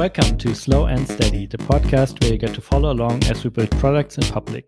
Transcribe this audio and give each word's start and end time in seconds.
Welcome 0.00 0.38
to 0.38 0.54
Slow 0.54 0.86
and 0.86 1.06
Steady, 1.06 1.44
the 1.44 1.58
podcast 1.58 2.22
where 2.22 2.32
you 2.32 2.38
get 2.38 2.54
to 2.54 2.62
follow 2.62 2.90
along 2.90 3.22
as 3.24 3.44
we 3.44 3.50
build 3.50 3.70
products 3.72 4.16
in 4.16 4.24
public. 4.32 4.66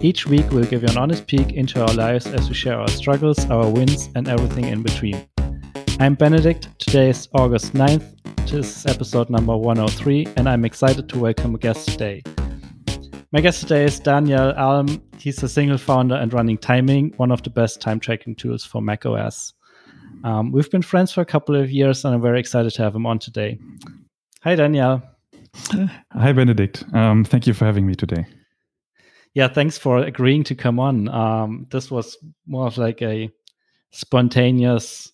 Each 0.00 0.26
week, 0.26 0.50
we'll 0.50 0.64
give 0.64 0.82
you 0.82 0.88
an 0.88 0.98
honest 0.98 1.28
peek 1.28 1.52
into 1.52 1.80
our 1.80 1.94
lives 1.94 2.26
as 2.26 2.48
we 2.48 2.54
share 2.56 2.80
our 2.80 2.88
struggles, 2.88 3.48
our 3.48 3.70
wins, 3.70 4.10
and 4.16 4.26
everything 4.26 4.64
in 4.64 4.82
between. 4.82 5.24
I'm 6.00 6.16
Benedict. 6.16 6.76
Today 6.80 7.10
is 7.10 7.28
August 7.32 7.74
9th. 7.74 8.16
This 8.50 8.78
is 8.78 8.86
episode 8.86 9.30
number 9.30 9.56
103, 9.56 10.26
and 10.36 10.48
I'm 10.48 10.64
excited 10.64 11.08
to 11.10 11.18
welcome 11.20 11.54
a 11.54 11.58
guest 11.58 11.88
today. 11.88 12.24
My 13.30 13.40
guest 13.40 13.60
today 13.60 13.84
is 13.84 14.00
Daniel 14.00 14.52
Alm. 14.56 15.00
He's 15.16 15.40
a 15.44 15.48
single 15.48 15.78
founder 15.78 16.16
and 16.16 16.32
running 16.32 16.58
Timing, 16.58 17.12
one 17.18 17.30
of 17.30 17.40
the 17.44 17.50
best 17.50 17.80
time 17.80 18.00
tracking 18.00 18.34
tools 18.34 18.64
for 18.64 18.82
macOS. 18.82 19.52
Um, 20.24 20.50
we've 20.50 20.72
been 20.72 20.82
friends 20.82 21.12
for 21.12 21.20
a 21.20 21.24
couple 21.24 21.54
of 21.54 21.70
years, 21.70 22.04
and 22.04 22.12
I'm 22.12 22.20
very 22.20 22.40
excited 22.40 22.72
to 22.72 22.82
have 22.82 22.96
him 22.96 23.06
on 23.06 23.20
today. 23.20 23.60
Hi, 24.46 24.54
Daniel. 24.54 25.02
Hi, 26.12 26.32
Benedict. 26.32 26.84
Um, 26.94 27.24
thank 27.24 27.48
you 27.48 27.52
for 27.52 27.64
having 27.64 27.84
me 27.84 27.96
today. 27.96 28.26
Yeah, 29.34 29.48
thanks 29.48 29.76
for 29.76 29.98
agreeing 29.98 30.44
to 30.44 30.54
come 30.54 30.78
on. 30.78 31.08
Um, 31.08 31.66
this 31.72 31.90
was 31.90 32.16
more 32.46 32.68
of 32.68 32.78
like 32.78 33.02
a 33.02 33.28
spontaneous 33.90 35.10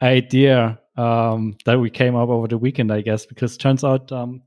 idea 0.00 0.80
um, 0.96 1.58
that 1.66 1.78
we 1.78 1.90
came 1.90 2.16
up 2.16 2.30
over 2.30 2.48
the 2.48 2.56
weekend, 2.56 2.90
I 2.90 3.02
guess, 3.02 3.26
because 3.26 3.58
turns 3.58 3.84
out 3.84 4.10
um, 4.10 4.40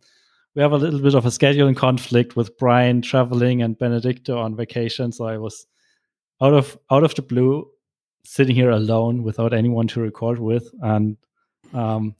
we 0.55 0.63
have 0.63 0.71
a 0.71 0.77
little 0.77 0.99
bit 0.99 1.13
of 1.13 1.27
a 1.27 1.29
scheduling 1.29 1.77
conflict 1.77 2.35
with 2.35 2.57
Brian 2.57 3.03
traveling 3.03 3.61
and 3.61 3.77
Benedicte 3.77 4.31
on 4.31 4.55
vacation. 4.55 5.11
So 5.11 5.27
I 5.27 5.37
was 5.37 5.67
out 6.41 6.55
of 6.55 6.75
out 6.89 7.03
of 7.03 7.13
the 7.13 7.21
blue, 7.21 7.69
sitting 8.25 8.55
here 8.55 8.71
alone 8.71 9.21
without 9.21 9.53
anyone 9.53 9.87
to 9.89 10.01
record 10.01 10.39
with, 10.39 10.73
and 10.81 11.17
um, 11.75 12.15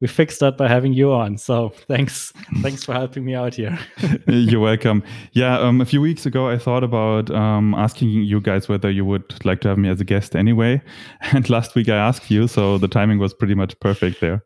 we 0.00 0.06
fixed 0.06 0.40
that 0.40 0.56
by 0.56 0.68
having 0.68 0.92
you 0.92 1.12
on. 1.12 1.38
So 1.38 1.70
thanks, 1.88 2.32
thanks 2.62 2.84
for 2.84 2.92
helping 2.92 3.24
me 3.24 3.34
out 3.34 3.54
here. 3.54 3.78
You're 4.28 4.60
welcome. 4.60 5.02
Yeah, 5.32 5.58
um, 5.58 5.80
a 5.80 5.84
few 5.84 6.00
weeks 6.00 6.24
ago, 6.24 6.48
I 6.48 6.56
thought 6.56 6.84
about 6.84 7.30
um, 7.30 7.74
asking 7.74 8.10
you 8.10 8.40
guys 8.40 8.68
whether 8.68 8.90
you 8.90 9.04
would 9.04 9.44
like 9.44 9.60
to 9.62 9.68
have 9.68 9.78
me 9.78 9.88
as 9.88 10.00
a 10.00 10.04
guest 10.04 10.36
anyway. 10.36 10.80
And 11.32 11.48
last 11.50 11.74
week 11.74 11.88
I 11.88 11.96
asked 11.96 12.30
you, 12.30 12.48
so 12.48 12.78
the 12.78 12.88
timing 12.88 13.18
was 13.18 13.34
pretty 13.34 13.54
much 13.54 13.78
perfect 13.80 14.20
there. 14.20 14.44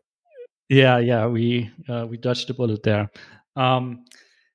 Yeah, 0.68 0.98
yeah, 0.98 1.26
we 1.26 1.70
uh, 1.88 2.06
we 2.08 2.16
dodged 2.16 2.48
the 2.48 2.54
bullet 2.54 2.82
there. 2.82 3.10
Um, 3.56 4.04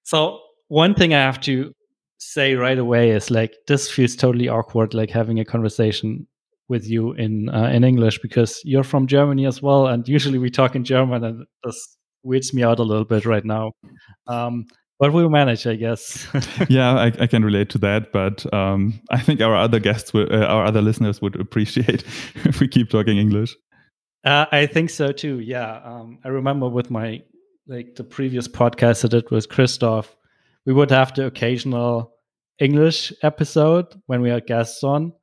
so 0.04 0.40
one 0.68 0.96
thing 0.96 1.14
I 1.14 1.20
have 1.20 1.40
to 1.42 1.74
say 2.18 2.56
right 2.56 2.78
away 2.78 3.12
is 3.12 3.30
like 3.30 3.54
this 3.68 3.90
feels 3.90 4.16
totally 4.16 4.50
awkward, 4.50 4.94
like 4.94 5.12
having 5.12 5.40
a 5.40 5.46
conversation 5.46 6.28
with 6.70 6.88
you 6.88 7.14
in 7.14 7.50
uh, 7.50 7.70
in 7.74 7.84
English 7.84 8.20
because 8.20 8.62
you're 8.64 8.84
from 8.84 9.08
Germany 9.08 9.46
as 9.46 9.62
well, 9.62 9.88
and 9.88 10.08
usually 10.08 10.40
we 10.40 10.50
talk 10.50 10.76
in 10.76 10.84
German, 10.84 11.24
and 11.24 11.46
this 11.64 11.98
weirds 12.24 12.54
me 12.54 12.64
out 12.64 12.80
a 12.80 12.84
little 12.84 13.06
bit 13.06 13.26
right 13.26 13.46
now. 13.46 13.72
Um, 14.28 14.66
but 15.00 15.14
we'll 15.14 15.30
manage, 15.30 15.68
I 15.68 15.76
guess. 15.76 16.28
yeah, 16.70 16.94
I, 16.94 17.06
I, 17.20 17.28
can 17.28 17.46
relate 17.46 17.70
to 17.70 17.78
that, 17.80 18.12
but 18.12 18.52
um, 18.52 19.00
I 19.12 19.20
think 19.20 19.42
our 19.42 19.56
other 19.56 19.80
guests, 19.80 20.12
will, 20.12 20.28
uh, 20.32 20.46
our 20.46 20.66
other 20.66 20.82
listeners, 20.82 21.22
would 21.22 21.40
appreciate 21.40 22.04
if 22.46 22.60
we 22.60 22.68
keep 22.68 22.90
talking 22.90 23.18
English. 23.18 23.56
Uh, 24.26 24.48
I 24.52 24.66
think 24.66 24.90
so 24.90 25.12
too. 25.12 25.40
Yeah, 25.40 25.80
um, 25.84 26.20
I 26.26 26.30
remember 26.30 26.68
with 26.68 26.90
my 26.90 27.22
like 27.68 27.96
the 27.96 28.04
previous 28.04 28.48
podcast 28.48 29.06
I 29.06 29.10
did 29.10 29.30
with 29.30 29.50
Christoph, 29.50 30.16
we 30.66 30.74
would 30.74 30.90
have 30.92 31.14
the 31.14 31.26
occasional 31.28 32.14
English 32.60 33.14
episode 33.22 33.86
when 34.08 34.22
we 34.22 34.30
had 34.30 34.48
guests 34.48 34.84
on, 34.84 35.14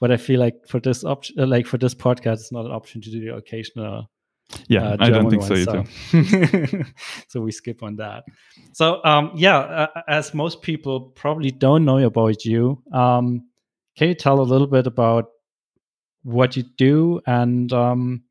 but 0.00 0.10
I 0.10 0.16
feel 0.16 0.40
like 0.40 0.66
for 0.66 0.80
this 0.80 1.04
option, 1.04 1.38
uh, 1.38 1.46
like 1.46 1.66
for 1.66 1.78
this 1.78 1.94
podcast, 1.94 2.34
it's 2.34 2.52
not 2.52 2.66
an 2.66 2.72
option 2.72 3.00
to 3.00 3.10
do 3.10 3.20
the 3.20 3.34
occasional. 3.34 4.10
Yeah, 4.66 4.90
uh, 4.90 4.96
I 5.00 5.10
don't 5.10 5.28
think 5.28 5.42
one, 5.42 5.48
so 5.48 5.54
either. 5.54 5.84
So. 6.10 6.82
so 7.28 7.40
we 7.40 7.52
skip 7.52 7.82
on 7.82 7.96
that. 7.96 8.24
So 8.72 9.04
um, 9.04 9.32
yeah, 9.34 9.58
uh, 9.58 10.02
as 10.08 10.32
most 10.32 10.62
people 10.62 11.00
probably 11.00 11.50
don't 11.50 11.84
know 11.84 11.98
about 11.98 12.44
you, 12.44 12.82
um, 12.92 13.46
can 13.96 14.08
you 14.08 14.14
tell 14.14 14.40
a 14.40 14.42
little 14.42 14.66
bit 14.66 14.86
about 14.86 15.26
what 16.22 16.56
you 16.56 16.62
do 16.76 17.20
and 17.26 17.72
um, 17.72 18.22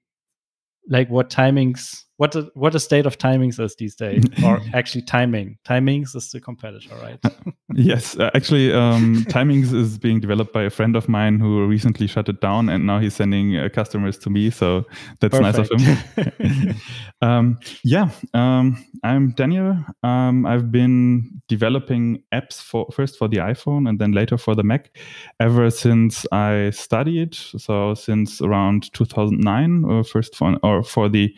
like 0.89 1.09
what 1.09 1.29
timings 1.29 2.03
what 2.17 2.31
the, 2.31 2.49
what 2.55 2.73
the 2.73 2.79
state 2.79 3.05
of 3.05 3.17
timings 3.17 3.59
is 3.59 3.75
these 3.75 3.95
days 3.95 4.23
or 4.43 4.59
actually 4.73 5.03
timing. 5.03 5.57
Timings 5.63 6.15
is 6.15 6.31
the 6.31 6.41
competitor 6.41 6.95
right? 7.01 7.19
Yes 7.73 8.17
uh, 8.17 8.31
actually 8.33 8.73
um, 8.73 9.25
timings 9.25 9.73
is 9.73 9.97
being 9.97 10.19
developed 10.19 10.53
by 10.53 10.63
a 10.63 10.69
friend 10.69 10.95
of 10.95 11.07
mine 11.07 11.39
who 11.39 11.65
recently 11.67 12.07
shut 12.07 12.29
it 12.29 12.41
down 12.41 12.69
and 12.69 12.87
now 12.87 12.97
he's 12.97 13.13
sending 13.13 13.57
uh, 13.57 13.69
customers 13.69 14.17
to 14.19 14.29
me 14.29 14.49
so 14.49 14.85
that's 15.19 15.37
Perfect. 15.37 15.71
nice 15.71 16.27
of 16.27 16.39
him. 16.39 16.75
Um, 17.19 17.57
yeah 17.83 18.11
um, 18.35 18.85
i'm 19.03 19.31
daniel. 19.31 19.75
Um, 20.03 20.45
i've 20.45 20.71
been 20.71 21.41
developing 21.47 22.21
apps 22.31 22.61
for 22.61 22.85
first 22.93 23.17
for 23.17 23.27
the 23.27 23.37
iphone 23.37 23.89
and 23.89 23.97
then 23.97 24.11
later 24.11 24.37
for 24.37 24.53
the 24.53 24.63
mac 24.63 24.95
ever 25.39 25.71
since 25.71 26.27
i 26.31 26.69
studied 26.69 27.33
so 27.33 27.95
since 27.95 28.39
around 28.39 28.93
2009 28.93 29.83
or 29.85 29.99
uh, 29.99 30.03
first 30.03 30.35
for, 30.35 30.57
or 30.61 30.83
for 30.83 31.09
the 31.09 31.33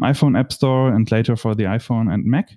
iPhone 0.00 0.38
App 0.38 0.52
Store 0.52 0.88
and 0.88 1.10
later 1.10 1.36
for 1.36 1.54
the 1.54 1.64
iPhone 1.64 2.12
and 2.12 2.24
Mac. 2.24 2.52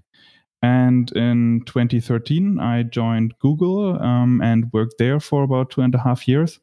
And 0.61 1.11
in 1.11 1.63
2013, 1.65 2.59
I 2.59 2.83
joined 2.83 3.37
Google 3.39 4.01
um, 4.01 4.41
and 4.41 4.71
worked 4.71 4.95
there 4.97 5.19
for 5.19 5.43
about 5.43 5.71
two 5.71 5.81
and 5.81 5.93
a 5.93 5.99
half 5.99 6.27
years. 6.27 6.59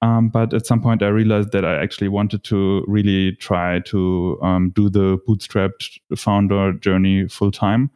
Um, 0.00 0.28
but 0.28 0.52
at 0.52 0.66
some 0.66 0.80
point, 0.82 1.02
I 1.02 1.08
realized 1.08 1.52
that 1.52 1.64
I 1.64 1.80
actually 1.80 2.08
wanted 2.08 2.42
to 2.44 2.84
really 2.88 3.36
try 3.36 3.80
to 3.80 4.38
um, 4.42 4.70
do 4.70 4.90
the 4.90 5.18
bootstrapped 5.28 5.98
founder 6.16 6.72
journey 6.72 7.28
full 7.28 7.52
time. 7.52 7.90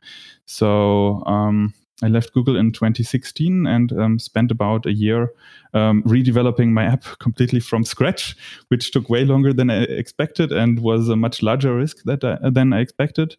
So 0.47 1.25
um, 1.27 1.75
I 2.03 2.09
left 2.09 2.35
Google 2.35 2.57
in 2.57 2.73
2016 2.73 3.67
and 3.67 3.93
um, 3.93 4.19
spent 4.19 4.51
about 4.51 4.85
a 4.85 4.93
year 4.93 5.33
um, 5.73 6.03
redeveloping 6.03 6.69
my 6.69 6.85
app 6.85 7.05
completely 7.21 7.61
from 7.61 7.85
scratch, 7.85 8.37
which 8.69 8.91
took 8.91 9.09
way 9.09 9.25
longer 9.25 9.53
than 9.53 9.71
I 9.71 9.85
expected 9.85 10.53
and 10.53 10.81
was 10.81 11.09
a 11.09 11.17
much 11.17 11.43
larger 11.43 11.75
risk 11.75 12.03
that 12.05 12.23
I, 12.23 12.51
than 12.51 12.73
I 12.73 12.81
expected. 12.81 13.37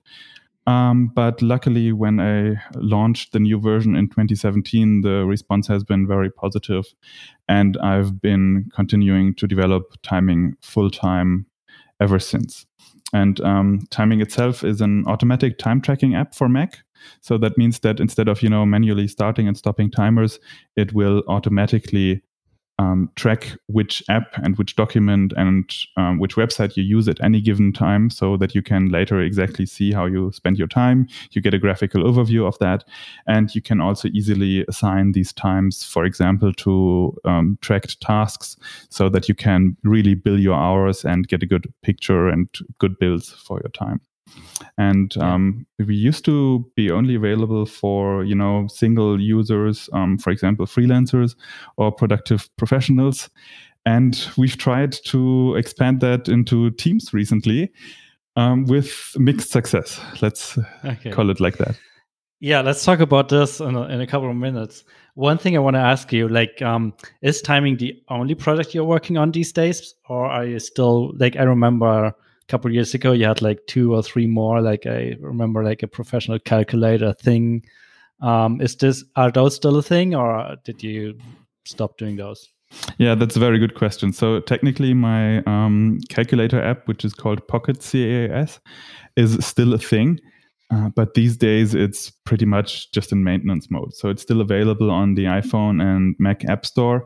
Um, 0.66 1.12
but 1.16 1.41
luckily, 1.41 1.94
when 1.94 2.19
I 2.19 2.62
launched 2.75 3.31
the 3.31 3.40
new 3.40 3.57
version 3.57 3.95
in 3.95 4.09
2017, 4.09 5.01
the 5.01 5.25
response 5.25 5.66
has 5.68 5.84
been 5.85 6.06
very 6.06 6.29
positive, 6.29 6.84
and 7.47 7.78
I've 7.78 8.22
been 8.22 8.69
continuing 8.75 9.34
to 9.35 9.47
develop 9.47 9.94
timing 10.03 10.57
full 10.62 10.89
time 10.89 11.45
ever 12.01 12.19
since. 12.19 12.66
And 13.13 13.39
um, 13.41 13.88
timing 13.91 14.19
itself 14.19 14.66
is 14.66 14.81
an 14.81 15.06
automatic 15.07 15.57
time 15.57 15.79
tracking 15.79 16.16
app 16.16 16.35
for 16.35 16.50
Mac 16.50 16.79
so 17.22 17.38
that 17.38 17.58
means 17.58 17.80
that 17.80 18.00
instead 18.00 18.28
of 18.28 18.41
you 18.41 18.50
know 18.50 18.66
manually 18.66 19.08
starting 19.08 19.47
and 19.47 19.58
stopping 19.58 19.91
timers, 19.91 20.40
it 20.75 20.94
will 20.94 21.24
automatically 21.28 22.22
um, 22.80 23.09
track 23.16 23.58
which 23.68 24.03
app 24.09 24.38
and 24.44 24.58
which 24.58 24.75
document 24.75 25.34
and 25.36 25.74
um, 25.96 26.19
which 26.19 26.36
website 26.36 26.78
you 26.78 26.84
use 26.84 27.07
at 27.07 27.22
any 27.24 27.41
given 27.41 27.74
time 27.74 28.09
so 28.09 28.38
that 28.38 28.53
you 28.53 28.62
can 28.62 28.90
later 28.90 29.19
exactly 29.19 29.66
see 29.66 29.91
how 29.91 30.06
you 30.06 30.31
spend 30.31 30.57
your 30.57 30.68
time. 30.68 31.07
You 31.31 31.41
get 31.41 31.53
a 31.53 31.59
graphical 31.59 32.03
overview 32.03 32.47
of 32.47 32.57
that. 32.59 32.84
And 33.25 33.53
you 33.56 33.62
can 33.62 33.81
also 33.81 34.09
easily 34.09 34.63
assign 34.68 35.13
these 35.13 35.34
times, 35.34 35.84
for 35.84 36.06
example, 36.06 36.53
to 36.53 37.18
um, 37.25 37.57
tracked 37.62 38.00
tasks 38.02 38.57
so 38.90 39.09
that 39.09 39.28
you 39.28 39.36
can 39.36 39.75
really 39.84 40.13
bill 40.13 40.40
your 40.40 40.56
hours 40.56 41.03
and 41.03 41.28
get 41.28 41.44
a 41.44 41.47
good 41.47 41.74
picture 41.81 42.28
and 42.28 42.47
good 42.78 42.97
bills 43.00 43.30
for 43.30 43.59
your 43.63 43.72
time 43.72 44.02
and 44.78 45.16
um, 45.18 45.66
we 45.80 45.96
used 45.96 46.24
to 46.26 46.66
be 46.76 46.92
only 46.92 47.16
available 47.16 47.66
for 47.66 48.24
you 48.24 48.36
know 48.36 48.68
single 48.68 49.20
users 49.20 49.90
um, 49.94 50.18
for 50.18 50.32
example 50.32 50.66
freelancers 50.66 51.36
or 51.78 51.92
productive 51.92 52.50
professionals. 52.57 53.30
And 53.86 54.28
we've 54.38 54.57
tried 54.57 54.92
to 55.06 55.56
expand 55.56 56.01
that 56.01 56.28
into 56.28 56.72
teams 56.72 57.13
recently 57.13 57.72
um, 58.36 58.66
with 58.66 59.13
mixed 59.16 59.50
success. 59.50 60.01
Let's 60.22 60.57
okay. 60.84 61.12
call 61.12 61.30
it 61.30 61.40
like 61.40 61.57
that. 61.57 61.78
Yeah 62.40 62.62
let's 62.62 62.86
talk 62.86 63.00
about 63.00 63.30
this 63.30 63.60
in 63.60 63.75
a, 63.75 63.84
in 63.84 64.01
a 64.01 64.07
couple 64.07 64.30
of 64.30 64.36
minutes. 64.36 64.84
One 65.16 65.40
thing 65.40 65.56
i 65.56 65.60
want 65.60 65.75
to 65.75 65.81
ask 65.81 66.13
you 66.13 66.28
like 66.28 66.62
um, 66.62 66.94
is 67.24 67.42
timing 67.42 67.78
the 67.78 68.00
only 68.10 68.36
product 68.36 68.75
you're 68.75 68.84
working 68.84 69.18
on 69.18 69.31
these 69.31 69.51
days 69.51 69.96
or 70.10 70.28
are 70.28 70.46
you 70.46 70.60
still 70.60 71.13
like 71.18 71.36
i 71.36 71.42
remember 71.42 72.13
couple 72.48 72.72
years 72.72 72.94
ago 72.94 73.12
you 73.12 73.26
had 73.26 73.42
like 73.42 73.60
two 73.68 73.94
or 73.94 74.02
three 74.02 74.28
more 74.28 74.62
like 74.62 74.86
i 74.86 75.16
remember 75.20 75.64
like 75.64 75.84
a 75.84 75.88
professional 75.88 76.40
calculator 76.40 77.14
thing. 77.14 77.64
Um 78.22 78.62
is 78.62 78.76
this 78.76 79.04
are 79.16 79.32
those 79.32 79.56
still 79.56 79.78
a 79.78 79.84
thing 79.84 80.16
or 80.16 80.56
did 80.64 80.82
you 80.82 81.18
stop 81.66 81.98
doing 81.98 82.16
those? 82.16 82.50
Yeah 82.98 83.16
that's 83.16 83.36
a 83.36 83.40
very 83.40 83.60
good 83.60 83.76
question. 83.76 84.14
So 84.14 84.40
technically 84.40 84.94
my 84.94 85.44
um, 85.44 86.00
calculator 86.10 86.62
app 86.62 86.88
which 86.88 87.06
is 87.06 87.14
called 87.14 87.48
Pocket 87.48 87.80
CAS 87.82 88.60
is 89.16 89.46
still 89.46 89.74
a 89.74 89.78
thing 89.78 90.20
uh, 90.70 90.90
but 90.90 91.14
these 91.14 91.38
days 91.38 91.74
it's 91.74 92.10
pretty 92.26 92.46
much 92.46 92.92
just 92.92 93.12
in 93.12 93.24
maintenance 93.24 93.70
mode. 93.72 93.94
So 93.94 94.10
it's 94.10 94.22
still 94.22 94.42
available 94.42 94.92
on 94.92 95.16
the 95.16 95.26
iphone 95.26 95.82
and 95.82 96.16
mac 96.20 96.44
app 96.46 96.66
store 96.66 97.06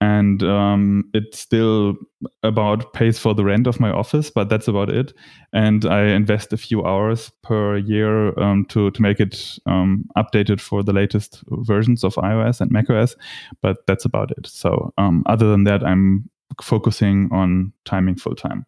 and 0.00 0.42
um, 0.44 1.04
it 1.12 1.34
still 1.34 1.94
about 2.42 2.92
pays 2.92 3.18
for 3.18 3.34
the 3.34 3.44
rent 3.44 3.66
of 3.66 3.80
my 3.80 3.90
office, 3.90 4.30
but 4.30 4.48
that's 4.48 4.68
about 4.68 4.88
it. 4.88 5.12
And 5.52 5.84
I 5.84 6.02
invest 6.06 6.52
a 6.52 6.56
few 6.56 6.84
hours 6.84 7.32
per 7.42 7.78
year 7.78 8.38
um, 8.38 8.64
to 8.66 8.90
to 8.92 9.02
make 9.02 9.18
it 9.18 9.58
um, 9.66 10.04
updated 10.16 10.60
for 10.60 10.82
the 10.82 10.92
latest 10.92 11.42
versions 11.48 12.04
of 12.04 12.14
iOS 12.14 12.60
and 12.60 12.70
macOS, 12.70 13.16
but 13.60 13.78
that's 13.86 14.04
about 14.04 14.30
it. 14.32 14.46
So 14.46 14.92
um, 14.98 15.24
other 15.26 15.50
than 15.50 15.64
that, 15.64 15.84
I'm 15.84 16.30
focusing 16.62 17.28
on 17.32 17.72
timing 17.84 18.16
full 18.16 18.34
time. 18.34 18.66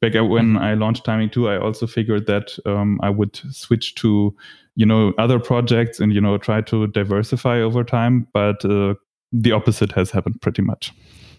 Back 0.00 0.14
when 0.14 0.54
mm-hmm. 0.54 0.58
I 0.58 0.74
launched 0.74 1.04
Timing 1.04 1.28
2, 1.28 1.48
I 1.48 1.58
also 1.58 1.86
figured 1.86 2.26
that 2.26 2.58
um, 2.64 2.98
I 3.02 3.10
would 3.10 3.36
switch 3.50 3.94
to 3.96 4.34
you 4.76 4.86
know 4.86 5.12
other 5.18 5.40
projects 5.40 5.98
and 5.98 6.14
you 6.14 6.20
know 6.20 6.38
try 6.38 6.60
to 6.60 6.86
diversify 6.86 7.58
over 7.58 7.82
time 7.82 8.28
but 8.32 8.64
uh, 8.64 8.94
the 9.32 9.52
opposite 9.52 9.92
has 9.92 10.10
happened 10.10 10.40
pretty 10.40 10.62
much. 10.62 10.92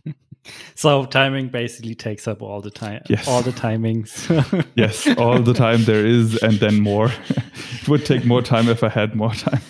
So 0.73 1.05
timing 1.05 1.49
basically 1.49 1.93
takes 1.93 2.25
up 2.25 2.41
all 2.41 2.61
the 2.61 2.71
time. 2.71 3.01
Yes. 3.09 3.27
All 3.27 3.41
the 3.41 3.51
timings. 3.51 4.65
yes, 4.75 5.05
all 5.17 5.41
the 5.41 5.53
time 5.53 5.83
there 5.83 6.05
is, 6.05 6.37
and 6.37 6.53
then 6.59 6.79
more. 6.79 7.11
it 7.29 7.87
would 7.89 8.05
take 8.05 8.25
more 8.25 8.41
time 8.41 8.69
if 8.69 8.81
I 8.81 8.87
had 8.87 9.15
more 9.15 9.33
time. 9.33 9.61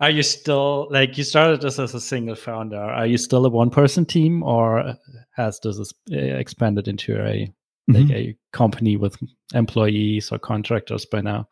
Are 0.00 0.10
you 0.10 0.22
still 0.22 0.88
like 0.90 1.18
you 1.18 1.22
started 1.22 1.60
this 1.60 1.78
as 1.78 1.94
a 1.94 2.00
single 2.00 2.34
founder? 2.34 2.80
Are 2.80 3.06
you 3.06 3.18
still 3.18 3.44
a 3.44 3.50
one-person 3.50 4.06
team, 4.06 4.42
or 4.42 4.96
has 5.36 5.60
this 5.60 5.92
uh, 6.10 6.16
expanded 6.16 6.88
into 6.88 7.16
a 7.22 7.52
like 7.86 8.04
mm-hmm. 8.04 8.12
a 8.12 8.36
company 8.52 8.96
with 8.96 9.18
employees 9.52 10.32
or 10.32 10.38
contractors 10.38 11.04
by 11.04 11.20
now? 11.20 11.46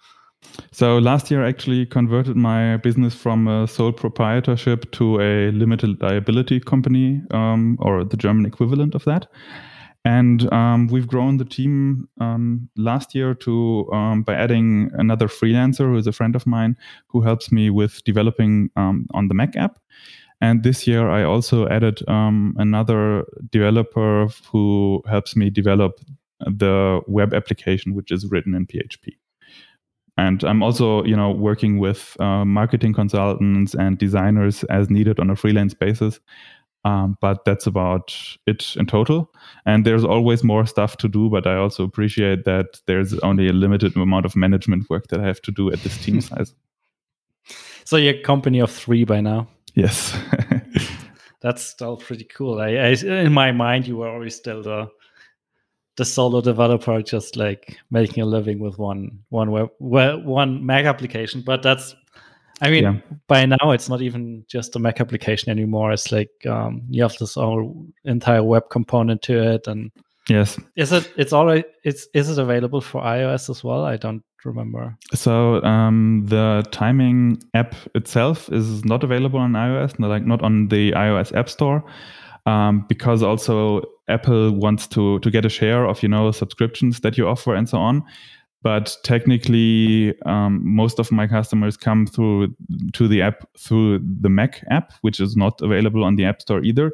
So 0.71 0.99
last 0.99 1.31
year, 1.31 1.45
I 1.45 1.49
actually 1.49 1.87
converted 1.87 2.37
my 2.37 2.77
business 2.79 3.15
from 3.15 3.47
a 3.47 3.69
sole 3.69 3.93
proprietorship 3.93 4.91
to 4.93 5.21
a 5.21 5.51
limited 5.53 6.01
liability 6.01 6.61
company, 6.61 7.23
um, 7.31 7.77
or 7.81 8.05
the 8.05 8.17
German 8.17 8.47
equivalent 8.47 8.95
of 8.95 9.05
that. 9.05 9.27
And 10.05 10.53
um, 10.53 10.89
we've 10.89 11.07
grown 11.07 11.37
the 11.37 11.45
team 11.45 12.09
um, 12.21 12.69
last 12.77 13.15
year 13.15 13.35
to 13.35 13.89
um, 13.93 14.23
by 14.23 14.35
adding 14.35 14.91
another 14.95 15.29
freelancer 15.29 15.91
who 15.91 15.97
is 15.97 16.09
a 16.09 16.13
friend 16.13 16.35
of 16.35 16.47
mine 16.47 16.77
who 17.07 17.21
helps 17.21 17.53
me 17.53 17.71
with 17.71 18.03
developing 18.05 18.71
um, 18.75 19.07
on 19.15 19.29
the 19.29 19.35
Mac 19.35 19.57
app. 19.57 19.79
And 20.41 20.65
this 20.65 20.89
year, 20.89 21.09
I 21.09 21.23
also 21.23 21.69
added 21.69 22.01
um, 22.09 22.57
another 22.59 23.25
developer 23.51 24.27
who 24.51 25.03
helps 25.09 25.37
me 25.37 25.51
develop 25.51 26.01
the 26.41 27.01
web 27.07 27.33
application, 27.33 27.95
which 27.95 28.11
is 28.11 28.29
written 28.29 28.55
in 28.57 28.67
PHP 28.67 29.15
and 30.17 30.45
i'm 30.45 30.63
also 30.63 31.05
you 31.05 31.17
know 31.17 31.31
working 31.31 31.79
with 31.79 32.17
uh, 32.21 32.45
marketing 32.45 32.93
consultants 32.93 33.75
and 33.75 33.99
designers 33.99 34.65
as 34.65 34.91
needed 34.91 35.19
on 35.21 35.31
a 35.31 35.37
freelance 35.37 35.75
basis. 35.75 36.21
Um, 36.85 37.17
but 37.21 37.45
that's 37.45 37.69
about 37.69 38.13
it 38.49 38.75
in 38.75 38.87
total. 38.87 39.33
And 39.67 39.87
there's 39.87 40.05
always 40.05 40.43
more 40.43 40.67
stuff 40.67 40.97
to 40.97 41.09
do 41.09 41.31
but 41.31 41.47
i 41.47 41.55
also 41.57 41.85
appreciate 41.85 42.45
that 42.45 42.81
there's 42.87 43.17
only 43.21 43.47
a 43.49 43.53
limited 43.53 43.97
amount 43.97 44.27
of 44.27 44.35
management 44.35 44.91
work 44.91 45.07
that 45.09 45.21
i 45.21 45.27
have 45.27 45.41
to 45.43 45.53
do 45.53 45.71
at 45.71 45.81
this 45.85 45.97
team 46.05 46.21
size. 46.31 46.55
So 47.85 47.97
you're 47.97 48.15
a 48.15 48.23
company 48.23 48.61
of 48.61 48.71
three 48.71 49.05
by 49.05 49.21
now? 49.21 49.49
Yes. 49.75 50.17
That's 51.41 51.63
still 51.63 51.97
pretty 51.97 52.25
cool. 52.25 52.61
I, 52.61 52.69
I, 52.69 52.89
in 52.91 53.33
my 53.33 53.53
mind 53.53 53.87
you 53.87 53.97
were 53.97 54.09
always 54.09 54.37
still 54.37 54.63
the 54.63 54.89
the 55.97 56.05
solo 56.05 56.41
developer 56.41 57.03
just 57.03 57.37
like 57.37 57.77
making 57.91 58.23
a 58.23 58.27
living 58.27 58.59
with 58.59 58.79
one 58.79 59.19
one 59.29 59.51
web 59.51 59.71
one 59.79 60.65
Mac 60.65 60.85
application. 60.85 61.43
But 61.43 61.63
that's 61.63 61.95
I 62.61 62.71
mean, 62.71 62.85
yeah. 62.85 62.95
by 63.27 63.45
now 63.45 63.73
it's 63.73 63.89
not 63.89 64.03
even 64.03 64.45
just 64.49 64.77
a 64.77 64.79
Mac 64.79 65.01
application 65.01 65.51
anymore. 65.51 65.93
It's 65.93 66.13
like 66.13 66.31
um, 66.47 66.83
you 66.89 67.03
have 67.03 67.17
this 67.19 67.35
whole 67.35 67.87
entire 68.05 68.43
web 68.43 68.71
component 68.71 69.21
to 69.23 69.55
it, 69.55 69.67
and 69.67 69.91
yes, 70.29 70.59
is 70.77 70.93
it? 70.93 71.13
It's 71.17 71.33
already 71.33 71.65
it's 71.85 72.07
is 72.15 72.31
it 72.31 72.39
available 72.39 72.81
for 72.81 73.03
iOS 73.03 73.51
as 73.51 73.65
well? 73.65 73.85
I 73.85 73.97
don't 73.97 74.23
remember. 74.45 74.97
So 75.13 75.63
um, 75.65 76.25
the 76.27 76.65
timing 76.71 77.43
app 77.55 77.75
itself 77.95 78.49
is 78.51 78.85
not 78.85 79.03
available 79.03 79.41
on 79.41 79.53
iOS, 79.53 79.99
like 79.99 80.25
not 80.25 80.43
on 80.43 80.69
the 80.69 80.93
iOS 80.93 81.37
App 81.37 81.49
Store 81.49 81.85
um, 82.47 82.85
because 82.89 83.23
also 83.23 83.83
Apple 84.13 84.53
wants 84.53 84.87
to 84.89 85.19
to 85.21 85.31
get 85.31 85.45
a 85.45 85.49
share 85.49 85.87
of 85.87 86.03
you 86.03 86.09
know 86.09 86.31
subscriptions 86.31 87.01
that 87.01 87.19
you 87.19 87.27
offer 87.27 87.55
and 87.55 87.69
so 87.69 87.79
on. 87.79 88.05
But 88.63 88.97
technically, 89.03 90.15
um, 90.25 90.61
most 90.65 91.01
of 91.01 91.11
my 91.11 91.27
customers 91.27 91.77
come 91.77 92.07
through 92.07 92.55
to 92.93 93.09
the 93.09 93.21
app 93.21 93.45
through 93.59 93.99
the 93.99 94.29
Mac 94.29 94.65
app, 94.71 94.93
which 95.01 95.19
is 95.19 95.37
not 95.37 95.61
available 95.61 96.05
on 96.05 96.15
the 96.15 96.25
App 96.25 96.41
Store 96.41 96.63
either. 96.63 96.93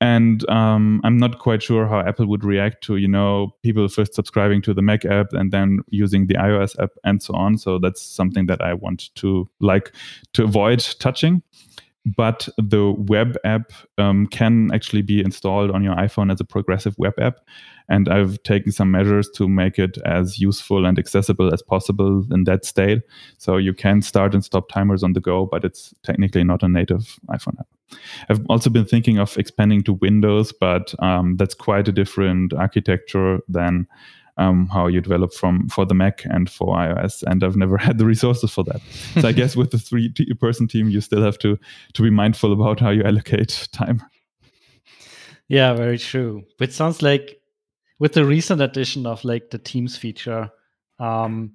And 0.00 0.48
um, 0.50 1.00
I'm 1.04 1.16
not 1.16 1.38
quite 1.38 1.62
sure 1.62 1.86
how 1.86 2.00
Apple 2.00 2.26
would 2.26 2.44
react 2.44 2.82
to 2.84 2.96
you 2.96 3.06
know 3.06 3.54
people 3.62 3.86
first 3.86 4.14
subscribing 4.14 4.62
to 4.62 4.74
the 4.74 4.82
Mac 4.82 5.04
app 5.04 5.32
and 5.32 5.52
then 5.52 5.78
using 5.90 6.26
the 6.26 6.34
iOS 6.34 6.76
app 6.82 6.90
and 7.04 7.22
so 7.22 7.34
on. 7.34 7.56
So 7.56 7.78
that's 7.78 8.02
something 8.02 8.46
that 8.46 8.60
I 8.60 8.74
want 8.74 9.14
to 9.16 9.48
like 9.60 9.92
to 10.32 10.42
avoid 10.42 10.80
touching 10.98 11.42
but 12.14 12.48
the 12.56 12.92
web 12.92 13.36
app 13.44 13.72
um, 13.98 14.28
can 14.28 14.70
actually 14.72 15.02
be 15.02 15.20
installed 15.20 15.72
on 15.72 15.82
your 15.82 15.96
iPhone 15.96 16.32
as 16.32 16.40
a 16.40 16.44
progressive 16.44 16.94
web 16.98 17.14
app. 17.18 17.40
And 17.88 18.08
I've 18.08 18.40
taken 18.44 18.72
some 18.72 18.90
measures 18.90 19.28
to 19.36 19.48
make 19.48 19.78
it 19.78 19.98
as 20.04 20.38
useful 20.38 20.86
and 20.86 20.98
accessible 20.98 21.52
as 21.52 21.62
possible 21.62 22.24
in 22.30 22.44
that 22.44 22.64
state. 22.64 23.02
So 23.38 23.56
you 23.56 23.74
can 23.74 24.02
start 24.02 24.34
and 24.34 24.44
stop 24.44 24.68
timers 24.68 25.02
on 25.02 25.14
the 25.14 25.20
go, 25.20 25.46
but 25.46 25.64
it's 25.64 25.94
technically 26.04 26.44
not 26.44 26.62
a 26.62 26.68
native 26.68 27.18
iPhone 27.28 27.58
app. 27.58 27.66
I've 28.28 28.44
also 28.48 28.70
been 28.70 28.84
thinking 28.84 29.18
of 29.18 29.36
expanding 29.36 29.82
to 29.84 29.94
Windows, 29.94 30.52
but 30.52 30.94
um, 31.00 31.36
that's 31.36 31.54
quite 31.54 31.88
a 31.88 31.92
different 31.92 32.52
architecture 32.52 33.40
than 33.48 33.86
um, 34.36 34.68
how 34.68 34.86
you 34.86 35.00
develop 35.00 35.32
from 35.32 35.68
for 35.68 35.86
the 35.86 35.94
Mac 35.94 36.24
and 36.24 36.50
for 36.50 36.76
iOS. 36.76 37.22
And 37.22 37.42
I've 37.42 37.56
never 37.56 37.76
had 37.86 37.98
the 37.98 38.06
resources 38.06 38.52
for 38.52 38.64
that. 38.64 38.80
So 39.20 39.28
I 39.28 39.32
guess 39.32 39.56
with 39.56 39.70
the 39.70 39.78
three 39.78 40.12
person 40.40 40.68
team, 40.68 40.88
you 40.88 41.00
still 41.00 41.22
have 41.22 41.38
to 41.38 41.58
to 41.94 42.02
be 42.02 42.10
mindful 42.10 42.52
about 42.52 42.80
how 42.80 42.90
you 42.90 43.02
allocate 43.02 43.68
time. 43.72 44.02
Yeah, 45.48 45.74
very 45.74 45.98
true. 45.98 46.44
It 46.60 46.72
sounds 46.72 47.02
like 47.02 47.40
with 47.98 48.12
the 48.12 48.24
recent 48.24 48.60
addition 48.60 49.06
of 49.06 49.24
like 49.24 49.50
the 49.50 49.58
Teams 49.58 49.96
feature, 49.96 50.50
um, 50.98 51.52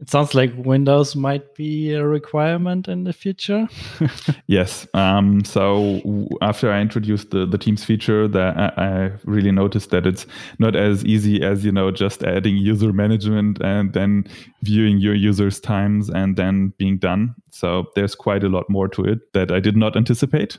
it 0.00 0.08
sounds 0.08 0.34
like 0.34 0.52
Windows 0.56 1.14
might 1.14 1.54
be 1.54 1.92
a 1.92 2.06
requirement 2.06 2.88
in 2.88 3.04
the 3.04 3.12
future. 3.12 3.68
yes. 4.46 4.88
Um, 4.94 5.44
so 5.44 6.00
after 6.40 6.72
I 6.72 6.80
introduced 6.80 7.32
the, 7.32 7.44
the 7.44 7.58
Teams 7.58 7.84
feature, 7.84 8.26
that 8.28 8.56
I, 8.56 8.72
I 8.82 9.12
really 9.24 9.52
noticed 9.52 9.90
that 9.90 10.06
it's 10.06 10.26
not 10.58 10.74
as 10.74 11.04
easy 11.04 11.42
as 11.42 11.66
you 11.66 11.72
know 11.72 11.90
just 11.90 12.22
adding 12.22 12.56
user 12.56 12.94
management 12.94 13.60
and 13.60 13.92
then 13.92 14.24
viewing 14.62 14.98
your 14.98 15.14
users' 15.14 15.60
times 15.60 16.08
and 16.08 16.34
then 16.34 16.72
being 16.78 16.96
done. 16.96 17.34
So 17.50 17.86
there's 17.94 18.14
quite 18.14 18.42
a 18.42 18.48
lot 18.48 18.70
more 18.70 18.88
to 18.88 19.04
it 19.04 19.32
that 19.34 19.52
I 19.52 19.60
did 19.60 19.76
not 19.76 19.96
anticipate. 19.96 20.58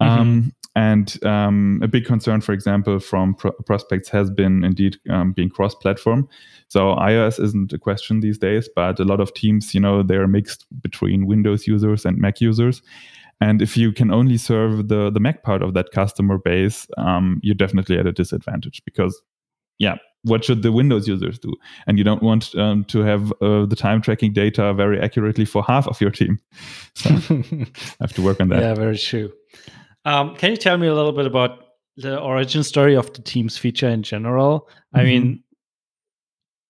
Mm-hmm. 0.00 0.20
Um, 0.20 0.52
and 0.76 1.24
um, 1.24 1.80
a 1.82 1.88
big 1.88 2.04
concern, 2.04 2.40
for 2.40 2.52
example, 2.52 2.98
from 2.98 3.34
pro- 3.34 3.52
prospects 3.52 4.08
has 4.08 4.30
been 4.30 4.64
indeed 4.64 4.98
um, 5.08 5.32
being 5.32 5.48
cross-platform. 5.48 6.28
So 6.68 6.96
iOS 6.96 7.40
isn't 7.42 7.72
a 7.72 7.78
question 7.78 8.20
these 8.20 8.38
days, 8.38 8.68
but 8.74 8.98
a 8.98 9.04
lot 9.04 9.20
of 9.20 9.32
teams, 9.34 9.72
you 9.72 9.80
know, 9.80 10.02
they're 10.02 10.26
mixed 10.26 10.66
between 10.82 11.26
Windows 11.26 11.66
users 11.66 12.04
and 12.04 12.18
Mac 12.18 12.40
users. 12.40 12.82
And 13.40 13.62
if 13.62 13.76
you 13.76 13.92
can 13.92 14.10
only 14.12 14.36
serve 14.36 14.88
the 14.88 15.10
the 15.10 15.20
Mac 15.20 15.42
part 15.42 15.62
of 15.62 15.74
that 15.74 15.90
customer 15.90 16.38
base, 16.38 16.86
um, 16.96 17.40
you're 17.42 17.54
definitely 17.54 17.98
at 17.98 18.06
a 18.06 18.12
disadvantage 18.12 18.82
because, 18.84 19.20
yeah, 19.78 19.96
what 20.22 20.44
should 20.44 20.62
the 20.62 20.72
Windows 20.72 21.06
users 21.06 21.38
do? 21.38 21.52
And 21.86 21.98
you 21.98 22.04
don't 22.04 22.22
want 22.22 22.54
um, 22.56 22.84
to 22.84 23.00
have 23.00 23.32
uh, 23.42 23.66
the 23.66 23.76
time 23.76 24.00
tracking 24.00 24.32
data 24.32 24.72
very 24.72 25.00
accurately 25.00 25.44
for 25.44 25.62
half 25.62 25.86
of 25.86 26.00
your 26.00 26.10
team. 26.10 26.38
So 26.94 27.10
I 27.10 27.66
have 28.00 28.12
to 28.14 28.22
work 28.22 28.40
on 28.40 28.48
that. 28.48 28.62
Yeah, 28.62 28.74
very 28.74 28.96
true. 28.96 29.32
Um, 30.04 30.34
can 30.36 30.50
you 30.50 30.56
tell 30.56 30.76
me 30.76 30.86
a 30.86 30.94
little 30.94 31.12
bit 31.12 31.26
about 31.26 31.64
the 31.96 32.18
origin 32.20 32.62
story 32.62 32.96
of 32.96 33.12
the 33.12 33.22
Teams 33.22 33.56
feature 33.56 33.88
in 33.88 34.02
general? 34.02 34.60
Mm-hmm. 34.60 34.98
I 34.98 35.04
mean, 35.04 35.44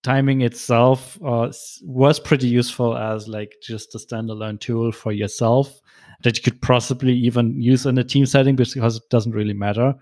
timing 0.04 0.42
itself 0.42 1.18
uh, 1.24 1.50
was 1.82 2.20
pretty 2.20 2.46
useful 2.46 2.96
as 2.96 3.26
like 3.26 3.54
just 3.62 3.94
a 3.94 3.98
standalone 3.98 4.60
tool 4.60 4.92
for 4.92 5.12
yourself 5.12 5.80
that 6.22 6.36
you 6.36 6.42
could 6.42 6.60
possibly 6.62 7.12
even 7.12 7.60
use 7.60 7.86
in 7.86 7.98
a 7.98 8.04
team 8.04 8.26
setting 8.26 8.54
because 8.54 8.96
it 8.96 9.02
doesn't 9.10 9.32
really 9.32 9.54
matter. 9.54 9.94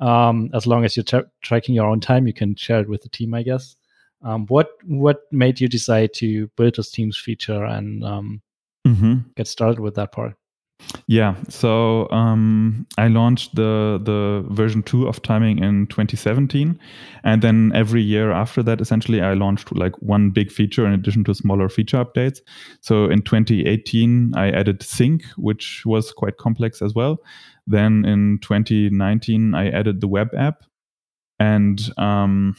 Um, 0.00 0.50
as 0.52 0.66
long 0.66 0.84
as 0.84 0.96
you're 0.96 1.04
tra- 1.04 1.30
tracking 1.42 1.74
your 1.74 1.88
own 1.88 2.00
time, 2.00 2.26
you 2.26 2.32
can 2.32 2.56
share 2.56 2.80
it 2.80 2.88
with 2.88 3.02
the 3.02 3.08
team, 3.08 3.32
I 3.32 3.42
guess. 3.42 3.76
Um, 4.22 4.46
what 4.46 4.70
what 4.84 5.20
made 5.30 5.60
you 5.60 5.68
decide 5.68 6.14
to 6.14 6.48
build 6.56 6.76
this 6.76 6.90
Teams 6.90 7.16
feature 7.16 7.62
and 7.64 8.02
um, 8.02 8.42
mm-hmm. 8.86 9.18
get 9.36 9.46
started 9.46 9.80
with 9.80 9.94
that 9.96 10.12
part? 10.12 10.34
Yeah, 11.06 11.36
so 11.48 12.08
um, 12.10 12.86
I 12.98 13.08
launched 13.08 13.54
the 13.54 14.00
the 14.02 14.44
version 14.50 14.82
two 14.82 15.06
of 15.06 15.22
timing 15.22 15.58
in 15.58 15.86
2017, 15.86 16.78
and 17.22 17.42
then 17.42 17.72
every 17.74 18.02
year 18.02 18.32
after 18.32 18.62
that, 18.62 18.80
essentially, 18.80 19.20
I 19.20 19.34
launched 19.34 19.74
like 19.74 19.94
one 20.02 20.30
big 20.30 20.50
feature 20.50 20.86
in 20.86 20.92
addition 20.92 21.24
to 21.24 21.34
smaller 21.34 21.68
feature 21.68 22.04
updates. 22.04 22.40
So 22.80 23.06
in 23.06 23.22
2018, 23.22 24.34
I 24.34 24.50
added 24.50 24.82
sync, 24.82 25.24
which 25.36 25.82
was 25.86 26.12
quite 26.12 26.36
complex 26.38 26.82
as 26.82 26.94
well. 26.94 27.18
Then 27.66 28.04
in 28.04 28.38
2019, 28.42 29.54
I 29.54 29.70
added 29.70 30.00
the 30.00 30.08
web 30.08 30.28
app, 30.34 30.64
and 31.38 31.80
um, 31.98 32.56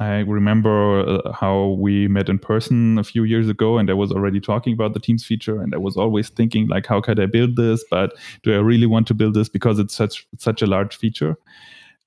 I 0.00 0.20
remember 0.20 1.00
uh, 1.00 1.32
how 1.32 1.76
we 1.78 2.08
met 2.08 2.28
in 2.28 2.38
person 2.38 2.98
a 2.98 3.04
few 3.04 3.24
years 3.24 3.48
ago, 3.48 3.78
and 3.78 3.90
I 3.90 3.94
was 3.94 4.10
already 4.10 4.40
talking 4.40 4.72
about 4.72 4.94
the 4.94 5.00
Teams 5.00 5.24
feature, 5.24 5.60
and 5.60 5.74
I 5.74 5.78
was 5.78 5.96
always 5.96 6.28
thinking 6.28 6.66
like, 6.68 6.86
how 6.86 7.00
could 7.00 7.20
I 7.20 7.26
build 7.26 7.56
this? 7.56 7.84
But 7.90 8.14
do 8.42 8.54
I 8.54 8.58
really 8.58 8.86
want 8.86 9.06
to 9.08 9.14
build 9.14 9.34
this 9.34 9.48
because 9.48 9.78
it's 9.78 9.94
such 9.94 10.26
such 10.38 10.62
a 10.62 10.66
large 10.66 10.96
feature? 10.96 11.36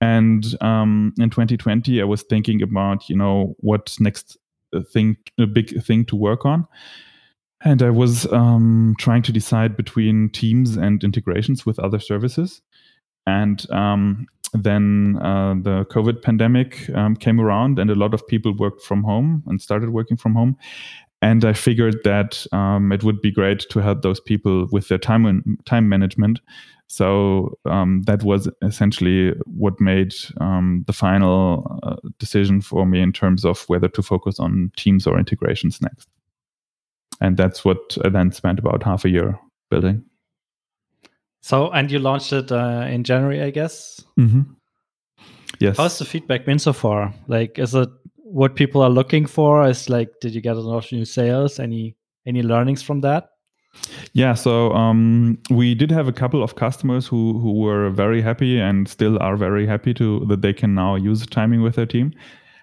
And 0.02 0.46
um, 0.62 1.14
in 1.18 1.30
2020, 1.30 2.02
I 2.02 2.06
was 2.06 2.24
thinking 2.24 2.62
about 2.62 3.08
you 3.10 3.16
know 3.16 3.56
what 3.60 3.96
next 4.00 4.38
uh, 4.74 4.82
thing, 4.82 5.18
a 5.40 5.46
big 5.46 5.82
thing 5.84 6.06
to 6.06 6.16
work 6.16 6.46
on. 6.46 6.68
And 7.62 7.82
I 7.82 7.90
was 7.90 8.32
um, 8.32 8.96
trying 9.00 9.24
to 9.24 9.32
decide 9.32 9.78
between 9.78 10.30
teams 10.30 10.76
and 10.78 11.04
integrations 11.04 11.66
with 11.66 11.80
other 11.80 12.00
services. 12.00 12.62
And 13.26 13.70
um, 13.72 14.28
then 14.64 15.18
uh, 15.22 15.56
the 15.62 15.86
COVID 15.86 16.22
pandemic 16.22 16.90
um, 16.96 17.16
came 17.16 17.40
around, 17.40 17.80
and 17.80 17.90
a 17.90 17.96
lot 17.96 18.14
of 18.14 18.26
people 18.28 18.54
worked 18.54 18.82
from 18.82 19.04
home 19.04 19.44
and 19.48 19.62
started 19.62 19.90
working 19.90 20.18
from 20.18 20.36
home. 20.36 20.58
And 21.22 21.44
I 21.44 21.54
figured 21.54 21.98
that 22.04 22.46
um, 22.52 22.92
it 22.92 23.04
would 23.04 23.22
be 23.22 23.32
great 23.32 23.66
to 23.70 23.80
help 23.80 24.02
those 24.02 24.20
people 24.20 24.68
with 24.72 24.90
their 24.90 24.98
time 24.98 25.58
time 25.66 25.90
management. 25.90 26.40
So 26.88 27.58
um, 27.66 28.04
that 28.04 28.24
was 28.24 28.48
essentially 28.62 29.34
what 29.46 29.82
made 29.82 30.14
um, 30.40 30.84
the 30.86 30.94
final 30.94 31.80
uh, 31.82 31.96
decision 32.20 32.62
for 32.62 32.86
me 32.86 33.02
in 33.02 33.12
terms 33.12 33.44
of 33.44 33.64
whether 33.68 33.88
to 33.88 34.04
focus 34.04 34.40
on 34.40 34.72
teams 34.78 35.08
or 35.08 35.18
integrations 35.18 35.82
next. 35.82 36.08
And 37.22 37.38
that's 37.38 37.66
what 37.66 37.98
I 38.04 38.10
then 38.10 38.32
spent 38.32 38.60
about 38.60 38.84
half 38.84 39.06
a 39.06 39.10
year 39.10 39.40
building. 39.72 40.04
So, 41.46 41.70
and 41.70 41.92
you 41.92 42.00
launched 42.00 42.34
it 42.34 42.52
uh, 42.52 42.88
in 42.90 43.04
January, 43.04 43.44
I 43.44 43.52
guess. 43.52 44.04
Mm-hmm. 44.20 44.42
Yes. 45.60 45.78
How's 45.78 46.00
the 46.00 46.04
feedback 46.04 46.44
been 46.44 46.58
so 46.58 46.74
far? 46.74 47.14
Like, 47.28 47.60
is 47.60 47.76
it 47.76 47.88
what 48.16 48.56
people 48.56 48.82
are 48.82 48.90
looking 48.90 49.28
for? 49.28 49.64
Is 49.68 49.88
like, 49.88 50.10
did 50.22 50.34
you 50.34 50.42
get 50.42 50.56
a 50.56 50.60
lot 50.60 50.84
of 50.84 50.92
new 50.92 51.06
sales? 51.06 51.60
Any 51.60 51.98
any 52.26 52.42
learnings 52.42 52.82
from 52.82 53.02
that? 53.02 53.30
Yeah, 54.14 54.34
so 54.34 54.72
um, 54.72 55.38
we 55.52 55.76
did 55.76 55.92
have 55.92 56.08
a 56.08 56.12
couple 56.12 56.42
of 56.42 56.56
customers 56.56 57.06
who 57.06 57.38
who 57.38 57.60
were 57.60 57.92
very 57.92 58.24
happy 58.24 58.60
and 58.60 58.90
still 58.90 59.22
are 59.22 59.38
very 59.38 59.68
happy 59.68 59.94
to 59.94 60.26
that 60.26 60.42
they 60.42 60.54
can 60.54 60.74
now 60.74 60.96
use 60.96 61.28
timing 61.28 61.62
with 61.62 61.76
their 61.76 61.86
team 61.86 62.12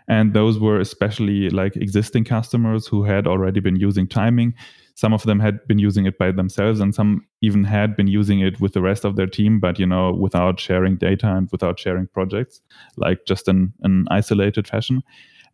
and 0.08 0.34
those 0.34 0.58
were 0.58 0.80
especially 0.80 1.50
like 1.50 1.76
existing 1.76 2.24
customers 2.24 2.88
who 2.88 3.04
had 3.04 3.28
already 3.28 3.60
been 3.60 3.76
using 3.76 4.08
timing 4.08 4.54
some 4.94 5.12
of 5.12 5.22
them 5.22 5.40
had 5.40 5.66
been 5.66 5.78
using 5.78 6.06
it 6.06 6.18
by 6.18 6.30
themselves 6.30 6.80
and 6.80 6.94
some 6.94 7.26
even 7.40 7.64
had 7.64 7.96
been 7.96 8.06
using 8.06 8.40
it 8.40 8.60
with 8.60 8.72
the 8.72 8.82
rest 8.82 9.04
of 9.04 9.16
their 9.16 9.26
team 9.26 9.58
but 9.60 9.78
you 9.78 9.86
know 9.86 10.12
without 10.12 10.60
sharing 10.60 10.96
data 10.96 11.34
and 11.34 11.48
without 11.50 11.78
sharing 11.78 12.06
projects 12.08 12.60
like 12.96 13.24
just 13.26 13.48
in 13.48 13.72
an 13.82 14.06
isolated 14.10 14.68
fashion. 14.68 15.02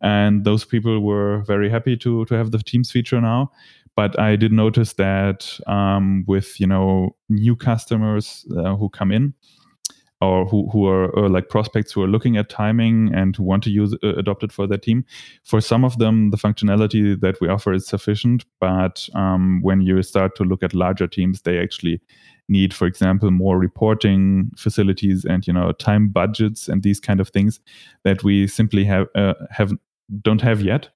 And 0.01 0.45
those 0.45 0.63
people 0.63 1.01
were 1.01 1.39
very 1.39 1.69
happy 1.69 1.97
to 1.97 2.23
to 2.25 2.35
have 2.35 2.51
the 2.51 2.59
teams 2.59 2.91
feature 2.91 3.19
now. 3.19 3.51
But 3.95 4.17
i 4.17 4.37
did 4.37 4.53
notice 4.53 4.93
that 4.93 5.59
um, 5.67 6.23
with 6.25 6.59
you 6.59 6.67
know 6.67 7.15
new 7.27 7.55
customers 7.55 8.45
uh, 8.57 8.75
who 8.77 8.87
come 8.89 9.11
in 9.11 9.33
or 10.21 10.45
who, 10.45 10.69
who 10.69 10.85
are 10.85 11.17
uh, 11.17 11.29
like 11.29 11.49
prospects 11.49 11.91
who 11.93 12.03
are 12.03 12.07
looking 12.07 12.35
at 12.35 12.49
timing 12.49 13.13
and 13.13 13.35
who 13.35 13.43
want 13.43 13.63
to 13.63 13.69
use 13.69 13.95
uh, 14.03 14.15
adopt 14.15 14.43
it 14.43 14.51
for 14.51 14.67
their 14.67 14.77
team. 14.77 15.05
For 15.43 15.61
some 15.61 15.85
of 15.85 15.97
them 15.97 16.31
the 16.31 16.37
functionality 16.37 17.19
that 17.19 17.39
we 17.39 17.47
offer 17.47 17.73
is 17.73 17.87
sufficient 17.87 18.45
but 18.59 19.07
um, 19.15 19.61
when 19.61 19.81
you 19.81 20.01
start 20.03 20.35
to 20.35 20.43
look 20.43 20.63
at 20.63 20.73
larger 20.73 21.07
teams 21.07 21.41
they 21.41 21.57
actually 21.57 22.01
need 22.49 22.73
for 22.73 22.87
example 22.87 23.31
more 23.31 23.57
reporting 23.59 24.51
facilities 24.57 25.23
and 25.23 25.45
you 25.47 25.53
know 25.53 25.71
time 25.73 26.09
budgets 26.09 26.67
and 26.67 26.83
these 26.83 26.99
kind 26.99 27.19
of 27.19 27.29
things 27.29 27.59
that 28.03 28.23
we 28.23 28.47
simply 28.47 28.83
have 28.83 29.07
uh, 29.15 29.35
have 29.51 29.71
don't 30.21 30.41
have 30.41 30.61
yet 30.61 30.89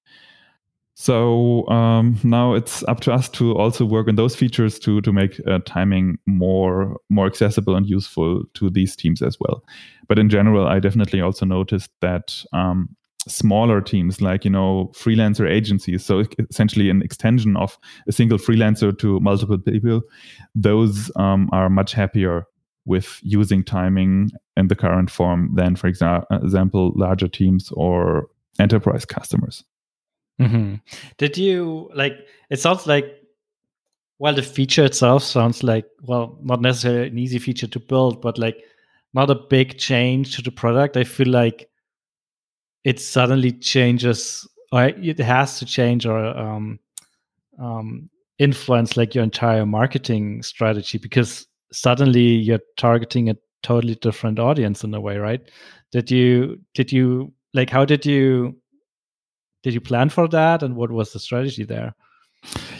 so 0.95 1.67
um, 1.69 2.19
now 2.23 2.53
it's 2.53 2.83
up 2.83 2.99
to 3.01 3.11
us 3.11 3.27
to 3.29 3.55
also 3.57 3.83
work 3.83 4.07
on 4.07 4.15
those 4.15 4.35
features 4.35 4.77
to 4.79 5.01
to 5.01 5.11
make 5.11 5.39
uh, 5.47 5.59
timing 5.65 6.19
more 6.25 6.97
more 7.09 7.25
accessible 7.25 7.75
and 7.75 7.87
useful 7.89 8.43
to 8.53 8.69
these 8.69 8.95
teams 8.95 9.21
as 9.21 9.37
well. 9.39 9.63
But 10.07 10.19
in 10.19 10.29
general, 10.29 10.67
I 10.67 10.79
definitely 10.79 11.21
also 11.21 11.45
noticed 11.45 11.89
that 12.01 12.43
um, 12.53 12.95
smaller 13.27 13.81
teams, 13.81 14.21
like 14.21 14.45
you 14.45 14.51
know 14.51 14.91
freelancer 14.93 15.49
agencies, 15.49 16.05
so 16.05 16.23
essentially 16.49 16.89
an 16.89 17.01
extension 17.01 17.57
of 17.57 17.77
a 18.07 18.11
single 18.11 18.37
freelancer 18.37 18.97
to 18.99 19.19
multiple 19.19 19.57
people, 19.57 20.01
those 20.53 21.11
um, 21.15 21.49
are 21.51 21.69
much 21.69 21.93
happier 21.93 22.45
with 22.85 23.19
using 23.23 23.63
timing 23.63 24.29
in 24.57 24.67
the 24.67 24.75
current 24.75 25.09
form 25.09 25.49
than, 25.55 25.75
for 25.75 25.89
exa- 25.89 26.25
example, 26.43 26.91
larger 26.95 27.29
teams 27.29 27.71
or 27.71 28.27
enterprise 28.59 29.05
customers. 29.05 29.63
Mm-hmm. 30.41 30.75
Did 31.17 31.37
you 31.37 31.89
like? 31.93 32.13
It 32.49 32.59
sounds 32.59 32.87
like 32.87 33.23
well, 34.19 34.33
the 34.33 34.41
feature 34.41 34.85
itself 34.85 35.23
sounds 35.23 35.63
like 35.63 35.85
well, 36.03 36.37
not 36.41 36.61
necessarily 36.61 37.07
an 37.07 37.17
easy 37.17 37.39
feature 37.39 37.67
to 37.67 37.79
build, 37.79 38.21
but 38.21 38.37
like 38.37 38.57
not 39.13 39.29
a 39.29 39.35
big 39.35 39.77
change 39.77 40.35
to 40.35 40.41
the 40.41 40.51
product. 40.51 40.97
I 40.97 41.03
feel 41.03 41.27
like 41.27 41.69
it 42.83 42.99
suddenly 42.99 43.51
changes, 43.51 44.47
or 44.71 44.85
it 44.85 45.19
has 45.19 45.59
to 45.59 45.65
change 45.65 46.05
or 46.05 46.25
um, 46.25 46.79
um, 47.59 48.09
influence 48.39 48.97
like 48.97 49.15
your 49.15 49.23
entire 49.23 49.65
marketing 49.65 50.41
strategy 50.43 50.97
because 50.97 51.45
suddenly 51.71 52.21
you're 52.21 52.59
targeting 52.77 53.29
a 53.29 53.35
totally 53.61 53.95
different 53.95 54.39
audience 54.39 54.83
in 54.83 54.93
a 54.93 55.01
way, 55.01 55.17
right? 55.17 55.41
Did 55.91 56.09
you 56.09 56.61
did 56.73 56.91
you 56.91 57.33
like 57.53 57.69
how 57.69 57.85
did 57.85 58.05
you 58.05 58.57
did 59.63 59.73
you 59.73 59.81
plan 59.81 60.09
for 60.09 60.27
that 60.27 60.61
and 60.61 60.75
what 60.75 60.91
was 60.91 61.13
the 61.13 61.19
strategy 61.19 61.63
there? 61.63 61.95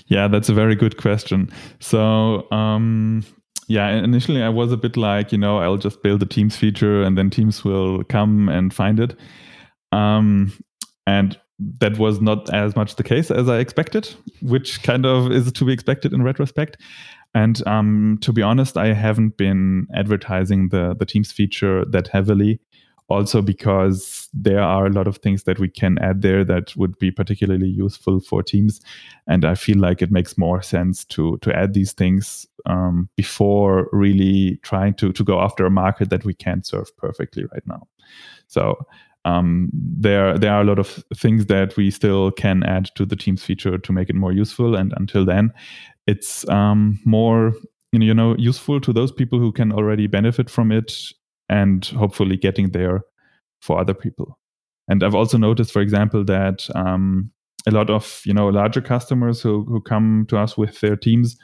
Yeah 0.08 0.28
that's 0.28 0.50
a 0.50 0.54
very 0.54 0.76
good 0.76 0.98
question. 0.98 1.50
So 1.80 2.50
um, 2.52 3.24
yeah 3.70 3.90
initially 3.92 4.44
i 4.44 4.50
was 4.50 4.74
a 4.74 4.78
bit 4.78 4.98
like 4.98 5.32
you 5.32 5.38
know 5.38 5.60
i'll 5.60 5.78
just 5.78 6.04
build 6.04 6.22
a 6.22 6.26
teams 6.26 6.54
feature 6.54 7.02
and 7.02 7.18
then 7.18 7.30
teams 7.30 7.64
will 7.64 8.04
come 8.04 8.50
and 8.50 8.74
find 8.74 9.00
it. 9.00 9.16
Um, 9.92 10.52
and 11.08 11.40
that 11.80 11.98
was 11.98 12.20
not 12.20 12.54
as 12.54 12.76
much 12.76 12.96
the 12.96 13.04
case 13.04 13.32
as 13.32 13.48
i 13.48 13.60
expected 13.60 14.14
which 14.42 14.84
kind 14.84 15.06
of 15.06 15.32
is 15.32 15.52
to 15.52 15.66
be 15.66 15.72
expected 15.72 16.14
in 16.14 16.24
retrospect. 16.24 16.78
And 17.36 17.66
um, 17.66 18.20
to 18.22 18.34
be 18.34 18.42
honest 18.42 18.76
i 18.76 18.94
haven't 18.94 19.38
been 19.38 19.88
advertising 19.96 20.70
the 20.70 20.96
the 21.00 21.06
teams 21.06 21.32
feature 21.32 21.86
that 21.86 22.10
heavily 22.10 22.60
also 23.10 23.42
because 23.42 24.30
there 24.34 24.62
are 24.62 24.86
a 24.86 24.90
lot 24.90 25.08
of 25.08 25.18
things 25.18 25.44
that 25.44 25.60
we 25.60 25.70
can 25.70 25.98
add 26.00 26.22
there 26.22 26.44
that 26.44 26.76
would 26.76 26.98
be 27.00 27.12
particularly 27.12 27.68
useful 27.68 28.20
for 28.20 28.42
teams. 28.42 28.82
And 29.28 29.46
i 29.46 29.56
feel 29.56 29.78
like 29.78 30.02
it 30.02 30.12
makes 30.12 30.38
more 30.38 30.62
sense 30.62 31.06
to 31.06 31.38
to 31.40 31.56
add 31.56 31.74
these 31.74 31.94
things 31.94 32.48
um, 32.66 33.10
before 33.16 33.90
really 33.92 34.60
trying 34.64 34.94
to 34.96 35.12
to 35.14 35.24
go 35.24 35.40
after 35.40 35.66
a 35.66 35.72
market 35.72 36.10
that 36.10 36.26
we 36.26 36.34
can't 36.34 36.66
serve 36.66 36.96
perfectly 36.98 37.44
right 37.46 37.68
now. 37.68 37.88
So 38.48 38.78
um, 39.26 39.70
there 39.74 40.38
there 40.38 40.54
are 40.54 40.62
a 40.62 40.66
lot 40.66 40.80
of 40.80 41.04
things 41.16 41.46
that 41.48 41.78
we 41.78 41.92
still 41.92 42.32
can 42.32 42.64
add 42.64 42.90
to 42.96 43.06
the 43.06 43.16
teams 43.16 43.44
feature 43.44 43.78
to 43.78 43.94
make 43.94 44.10
it 44.10 44.16
more 44.16 44.34
useful. 44.34 44.76
And 44.76 44.94
until 44.98 45.26
then 45.26 45.54
it's 46.08 46.48
um, 46.50 47.00
more 47.06 47.54
you 47.92 48.14
know 48.14 48.36
useful 48.38 48.82
to 48.82 48.92
those 48.92 49.12
people 49.12 49.40
who 49.40 49.52
can 49.52 49.72
already 49.72 50.08
benefit 50.08 50.50
from 50.50 50.72
it 50.72 51.12
and 51.50 51.86
hopefully 51.86 52.38
getting 52.38 52.72
there 52.72 53.02
for 53.62 53.80
other 53.80 53.94
people. 53.94 54.40
And 54.88 55.04
I've 55.04 55.16
also 55.16 55.38
noticed, 55.38 55.72
for 55.72 55.82
example, 55.82 56.24
that 56.26 56.68
um, 56.76 57.32
a 57.66 57.72
lot 57.72 57.90
of 57.90 58.22
you 58.26 58.34
know 58.34 58.50
larger 58.50 58.82
customers 58.82 59.42
who 59.42 59.64
who 59.66 59.82
come 59.82 60.26
to 60.30 60.38
us 60.38 60.58
with 60.58 60.80
their 60.82 60.96
teams 60.96 61.38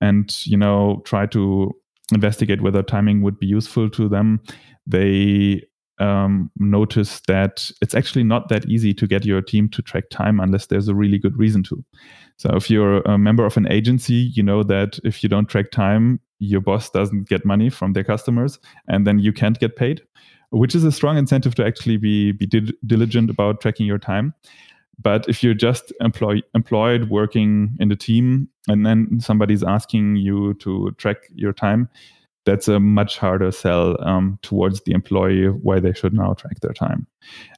and 0.00 0.46
you 0.46 0.56
know 0.56 1.02
try 1.04 1.26
to 1.26 1.74
investigate 2.12 2.60
whether 2.60 2.82
timing 2.82 3.22
would 3.22 3.38
be 3.38 3.46
useful 3.46 3.88
to 3.88 4.08
them, 4.08 4.40
they 4.86 5.62
um, 5.98 6.50
notice 6.58 7.20
that 7.28 7.70
it's 7.80 7.94
actually 7.94 8.24
not 8.24 8.48
that 8.48 8.66
easy 8.68 8.92
to 8.94 9.06
get 9.06 9.24
your 9.24 9.40
team 9.40 9.68
to 9.70 9.80
track 9.80 10.04
time 10.10 10.40
unless 10.40 10.66
there's 10.66 10.88
a 10.88 10.94
really 10.94 11.18
good 11.18 11.38
reason 11.38 11.62
to. 11.64 11.84
So 12.36 12.50
if 12.54 12.68
you're 12.68 13.00
a 13.02 13.16
member 13.16 13.46
of 13.46 13.56
an 13.56 13.70
agency, 13.70 14.30
you 14.34 14.42
know 14.42 14.62
that 14.64 14.98
if 15.04 15.22
you 15.22 15.28
don't 15.28 15.48
track 15.48 15.70
time, 15.70 16.20
your 16.38 16.60
boss 16.60 16.90
doesn't 16.90 17.28
get 17.28 17.44
money 17.44 17.70
from 17.70 17.92
their 17.92 18.04
customers, 18.04 18.58
and 18.88 19.06
then 19.06 19.18
you 19.18 19.32
can't 19.32 19.58
get 19.58 19.76
paid, 19.76 20.02
which 20.50 20.74
is 20.74 20.84
a 20.84 20.92
strong 20.92 21.16
incentive 21.16 21.54
to 21.56 21.64
actually 21.64 21.96
be 21.96 22.32
be 22.32 22.46
diligent 22.86 23.30
about 23.30 23.60
tracking 23.60 23.86
your 23.86 23.98
time. 23.98 24.34
But 25.00 25.28
if 25.28 25.42
you're 25.42 25.54
just 25.54 25.92
employ, 26.00 26.40
employed 26.54 27.10
working 27.10 27.76
in 27.80 27.88
the 27.88 27.96
team 27.96 28.48
and 28.68 28.86
then 28.86 29.18
somebody's 29.20 29.64
asking 29.64 30.16
you 30.16 30.54
to 30.54 30.92
track 30.98 31.16
your 31.34 31.52
time, 31.52 31.88
that's 32.44 32.68
a 32.68 32.78
much 32.78 33.18
harder 33.18 33.50
sell 33.50 33.96
um, 34.06 34.38
towards 34.42 34.82
the 34.82 34.92
employee 34.92 35.46
why 35.48 35.80
they 35.80 35.92
should 35.94 36.12
now 36.12 36.34
track 36.34 36.60
their 36.60 36.72
time. 36.72 37.06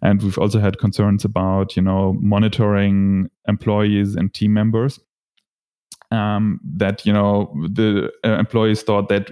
And 0.01 0.23
we've 0.23 0.39
also 0.39 0.61
had 0.61 0.79
concerns 0.79 1.25
about, 1.25 1.77
you 1.77 1.83
know, 1.83 2.17
monitoring 2.21 3.29
employees 3.49 4.15
and 4.15 4.33
team 4.33 4.55
members. 4.55 5.01
Um, 6.13 6.61
that 6.65 7.05
you 7.05 7.13
know 7.13 7.53
the 7.69 8.13
uh, 8.25 8.39
employees 8.39 8.83
thought 8.83 9.09
that 9.09 9.29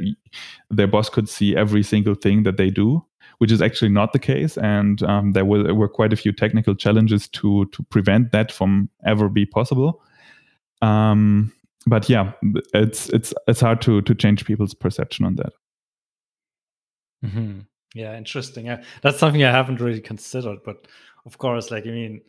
their 0.70 0.88
boss 0.88 1.08
could 1.08 1.28
see 1.28 1.54
every 1.54 1.84
single 1.84 2.14
thing 2.14 2.42
that 2.42 2.56
they 2.56 2.68
do, 2.68 3.04
which 3.38 3.52
is 3.52 3.62
actually 3.62 3.90
not 3.90 4.12
the 4.12 4.18
case. 4.18 4.58
And 4.58 5.02
um, 5.04 5.32
there 5.32 5.44
were, 5.44 5.72
were, 5.72 5.88
quite 5.88 6.12
a 6.12 6.16
few 6.16 6.32
technical 6.32 6.74
challenges 6.74 7.28
to 7.28 7.66
to 7.66 7.82
prevent 7.84 8.32
that 8.32 8.50
from 8.50 8.88
ever 9.06 9.28
be 9.28 9.46
possible. 9.46 10.02
Um, 10.82 11.52
but 11.86 12.08
yeah, 12.08 12.32
it's 12.72 13.08
it's 13.10 13.32
it's 13.46 13.60
hard 13.60 13.80
to 13.82 14.02
to 14.02 14.14
change 14.14 14.44
people's 14.44 14.74
perception 14.74 15.24
on 15.24 15.36
that. 15.36 15.52
Mm-hmm. 17.24 17.60
Yeah, 17.94 18.16
interesting. 18.16 18.66
Yeah, 18.66 18.82
that's 19.02 19.18
something 19.18 19.44
I 19.44 19.50
haven't 19.50 19.80
really 19.80 20.00
considered, 20.00 20.58
but 20.64 20.88
of 21.26 21.38
course, 21.38 21.70
like 21.70 21.86
I 21.86 21.90
mean, 21.90 22.20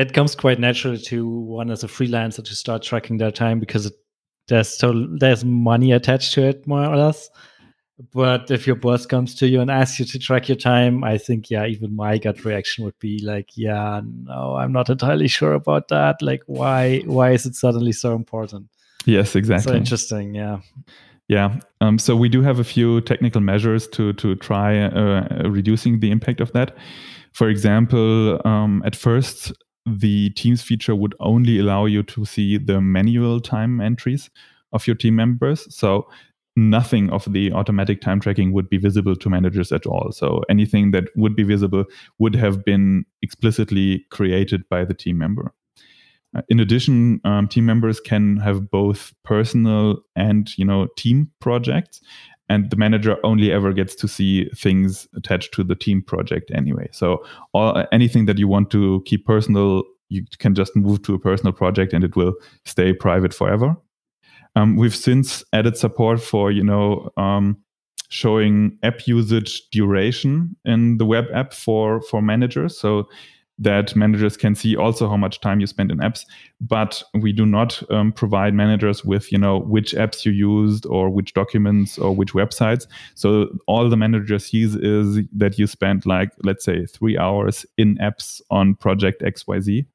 it 0.00 0.14
comes 0.14 0.34
quite 0.34 0.58
naturally 0.58 0.98
to 0.98 1.28
one 1.28 1.70
as 1.70 1.84
a 1.84 1.86
freelancer 1.86 2.42
to 2.44 2.54
start 2.54 2.82
tracking 2.82 3.18
their 3.18 3.30
time 3.30 3.60
because 3.60 3.86
it, 3.86 3.94
there's 4.48 4.68
so 4.68 5.06
there's 5.18 5.44
money 5.44 5.92
attached 5.92 6.32
to 6.32 6.42
it 6.42 6.66
more 6.66 6.86
or 6.86 6.96
less. 6.96 7.28
But 8.14 8.50
if 8.50 8.66
your 8.66 8.76
boss 8.76 9.04
comes 9.04 9.34
to 9.36 9.46
you 9.46 9.60
and 9.60 9.70
asks 9.70 10.00
you 10.00 10.06
to 10.06 10.18
track 10.18 10.48
your 10.48 10.56
time, 10.56 11.04
I 11.04 11.18
think, 11.18 11.50
yeah, 11.50 11.66
even 11.66 11.94
my 11.94 12.16
gut 12.16 12.46
reaction 12.46 12.82
would 12.86 12.98
be 12.98 13.18
like, 13.18 13.50
yeah, 13.56 14.00
no, 14.02 14.56
I'm 14.56 14.72
not 14.72 14.88
entirely 14.88 15.28
sure 15.28 15.52
about 15.52 15.88
that. 15.88 16.22
Like, 16.22 16.42
why, 16.46 17.00
why 17.00 17.32
is 17.32 17.44
it 17.44 17.54
suddenly 17.54 17.92
so 17.92 18.14
important? 18.14 18.70
Yes, 19.04 19.36
exactly. 19.36 19.72
So 19.72 19.76
interesting. 19.76 20.34
Yeah. 20.34 20.60
Yeah. 21.28 21.60
Um, 21.82 21.98
so 21.98 22.16
we 22.16 22.30
do 22.30 22.40
have 22.40 22.58
a 22.58 22.64
few 22.64 23.02
technical 23.02 23.42
measures 23.42 23.86
to 23.88 24.14
to 24.14 24.34
try 24.36 24.78
uh, 24.78 25.48
reducing 25.48 26.00
the 26.00 26.10
impact 26.10 26.40
of 26.40 26.52
that. 26.52 26.76
For 27.32 27.48
example, 27.50 28.40
um, 28.46 28.82
at 28.84 28.96
first 28.96 29.52
the 29.86 30.30
Teams 30.30 30.62
feature 30.62 30.94
would 30.94 31.14
only 31.20 31.58
allow 31.58 31.86
you 31.86 32.02
to 32.04 32.24
see 32.24 32.58
the 32.58 32.80
manual 32.80 33.40
time 33.40 33.80
entries 33.80 34.30
of 34.72 34.86
your 34.86 34.96
team 34.96 35.16
members. 35.16 35.72
So 35.74 36.08
nothing 36.56 37.10
of 37.10 37.30
the 37.32 37.52
automatic 37.52 38.00
time 38.00 38.20
tracking 38.20 38.52
would 38.52 38.68
be 38.68 38.76
visible 38.76 39.16
to 39.16 39.30
managers 39.30 39.72
at 39.72 39.86
all. 39.86 40.12
So 40.12 40.42
anything 40.48 40.90
that 40.90 41.04
would 41.16 41.34
be 41.34 41.42
visible 41.42 41.84
would 42.18 42.34
have 42.34 42.64
been 42.64 43.04
explicitly 43.22 44.04
created 44.10 44.68
by 44.68 44.84
the 44.84 44.94
team 44.94 45.18
member. 45.18 45.52
Uh, 46.36 46.42
in 46.48 46.60
addition, 46.60 47.20
um, 47.24 47.48
team 47.48 47.66
members 47.66 47.98
can 47.98 48.36
have 48.36 48.70
both 48.70 49.12
personal 49.24 50.00
and 50.14 50.56
you 50.56 50.64
know 50.64 50.86
team 50.96 51.30
projects, 51.40 52.00
and 52.50 52.68
the 52.68 52.76
manager 52.76 53.16
only 53.22 53.52
ever 53.52 53.72
gets 53.72 53.94
to 53.94 54.08
see 54.08 54.50
things 54.56 55.06
attached 55.14 55.54
to 55.54 55.62
the 55.62 55.76
team 55.76 56.02
project 56.02 56.50
anyway. 56.52 56.88
So 56.90 57.24
all, 57.54 57.86
anything 57.92 58.26
that 58.26 58.38
you 58.38 58.48
want 58.48 58.70
to 58.72 59.02
keep 59.06 59.24
personal, 59.24 59.84
you 60.08 60.24
can 60.38 60.56
just 60.56 60.74
move 60.74 61.02
to 61.02 61.14
a 61.14 61.18
personal 61.18 61.52
project, 61.52 61.92
and 61.92 62.02
it 62.02 62.16
will 62.16 62.34
stay 62.64 62.92
private 62.92 63.32
forever. 63.32 63.76
Um, 64.56 64.74
we've 64.76 64.96
since 64.96 65.44
added 65.52 65.76
support 65.76 66.20
for 66.20 66.50
you 66.50 66.64
know 66.64 67.10
um, 67.16 67.56
showing 68.08 68.76
app 68.82 69.06
usage 69.06 69.62
duration 69.70 70.56
in 70.64 70.98
the 70.98 71.06
web 71.06 71.26
app 71.32 71.54
for 71.54 72.02
for 72.02 72.20
managers. 72.20 72.76
So 72.76 73.08
that 73.60 73.94
managers 73.94 74.36
can 74.36 74.54
see 74.54 74.74
also 74.74 75.08
how 75.08 75.16
much 75.16 75.40
time 75.40 75.60
you 75.60 75.66
spend 75.66 75.90
in 75.90 75.98
apps 75.98 76.24
but 76.60 77.02
we 77.14 77.32
do 77.32 77.46
not 77.46 77.82
um, 77.90 78.10
provide 78.10 78.54
managers 78.54 79.04
with 79.04 79.30
you 79.30 79.38
know 79.38 79.60
which 79.60 79.92
apps 79.92 80.24
you 80.24 80.32
used 80.32 80.86
or 80.86 81.10
which 81.10 81.34
documents 81.34 81.98
or 81.98 82.14
which 82.14 82.32
websites. 82.32 82.86
So 83.14 83.48
all 83.66 83.88
the 83.88 83.96
manager 83.96 84.38
sees 84.38 84.74
is 84.74 85.24
that 85.32 85.58
you 85.58 85.66
spent 85.66 86.06
like 86.06 86.30
let's 86.42 86.64
say 86.64 86.86
three 86.86 87.18
hours 87.18 87.64
in 87.76 87.96
apps 87.98 88.40
on 88.50 88.74
project 88.74 89.22
xyz 89.22 89.86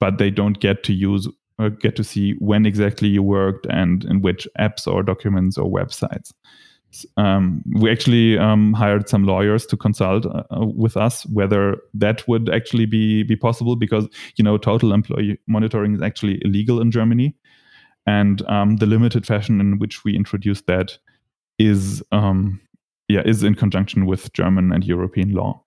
but 0.00 0.18
they 0.18 0.30
don't 0.30 0.60
get 0.60 0.82
to 0.84 0.92
use 0.92 1.28
uh, 1.58 1.68
get 1.68 1.94
to 1.96 2.04
see 2.04 2.32
when 2.40 2.66
exactly 2.66 3.08
you 3.08 3.22
worked 3.22 3.66
and 3.66 4.04
in 4.04 4.20
which 4.22 4.48
apps 4.58 4.86
or 4.86 5.02
documents 5.02 5.56
or 5.56 5.70
websites 5.70 6.32
um, 7.16 7.62
we 7.74 7.90
actually 7.90 8.38
um, 8.38 8.72
hired 8.72 9.08
some 9.08 9.24
lawyers 9.24 9.66
to 9.66 9.76
consult 9.76 10.26
uh, 10.26 10.44
with 10.50 10.96
us 10.96 11.26
whether 11.26 11.76
that 11.94 12.26
would 12.28 12.48
actually 12.48 12.86
be 12.86 13.22
be 13.22 13.36
possible 13.36 13.76
because 13.76 14.08
you 14.36 14.44
know 14.44 14.56
total 14.58 14.92
employee 14.92 15.38
monitoring 15.46 15.94
is 15.94 16.02
actually 16.02 16.40
illegal 16.44 16.80
in 16.80 16.90
Germany, 16.90 17.34
and 18.06 18.42
um, 18.48 18.76
the 18.76 18.86
limited 18.86 19.26
fashion 19.26 19.60
in 19.60 19.78
which 19.78 20.04
we 20.04 20.14
introduced 20.14 20.66
that 20.66 20.98
is 21.58 22.02
um, 22.12 22.60
yeah 23.08 23.22
is 23.24 23.42
in 23.42 23.54
conjunction 23.54 24.06
with 24.06 24.32
German 24.32 24.72
and 24.72 24.84
European 24.84 25.32
law. 25.32 25.64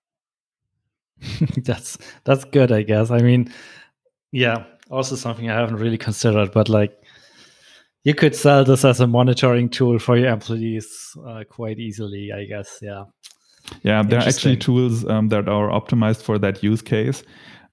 that's 1.64 1.98
that's 2.24 2.44
good, 2.44 2.72
I 2.72 2.82
guess. 2.82 3.10
I 3.10 3.18
mean, 3.18 3.52
yeah, 4.32 4.64
also 4.90 5.16
something 5.16 5.50
I 5.50 5.54
haven't 5.54 5.76
really 5.76 5.98
considered, 5.98 6.52
but 6.52 6.68
like 6.68 6.97
you 8.04 8.14
could 8.14 8.34
sell 8.34 8.64
this 8.64 8.84
as 8.84 9.00
a 9.00 9.06
monitoring 9.06 9.68
tool 9.68 9.98
for 9.98 10.16
your 10.16 10.30
employees 10.30 11.16
uh, 11.26 11.44
quite 11.48 11.78
easily, 11.78 12.32
I 12.32 12.44
guess. 12.44 12.78
Yeah. 12.80 13.04
Yeah, 13.82 14.02
there 14.02 14.18
are 14.18 14.26
actually 14.26 14.56
tools 14.56 15.04
um, 15.06 15.28
that 15.28 15.48
are 15.48 15.68
optimized 15.68 16.22
for 16.22 16.38
that 16.38 16.62
use 16.62 16.80
case. 16.80 17.22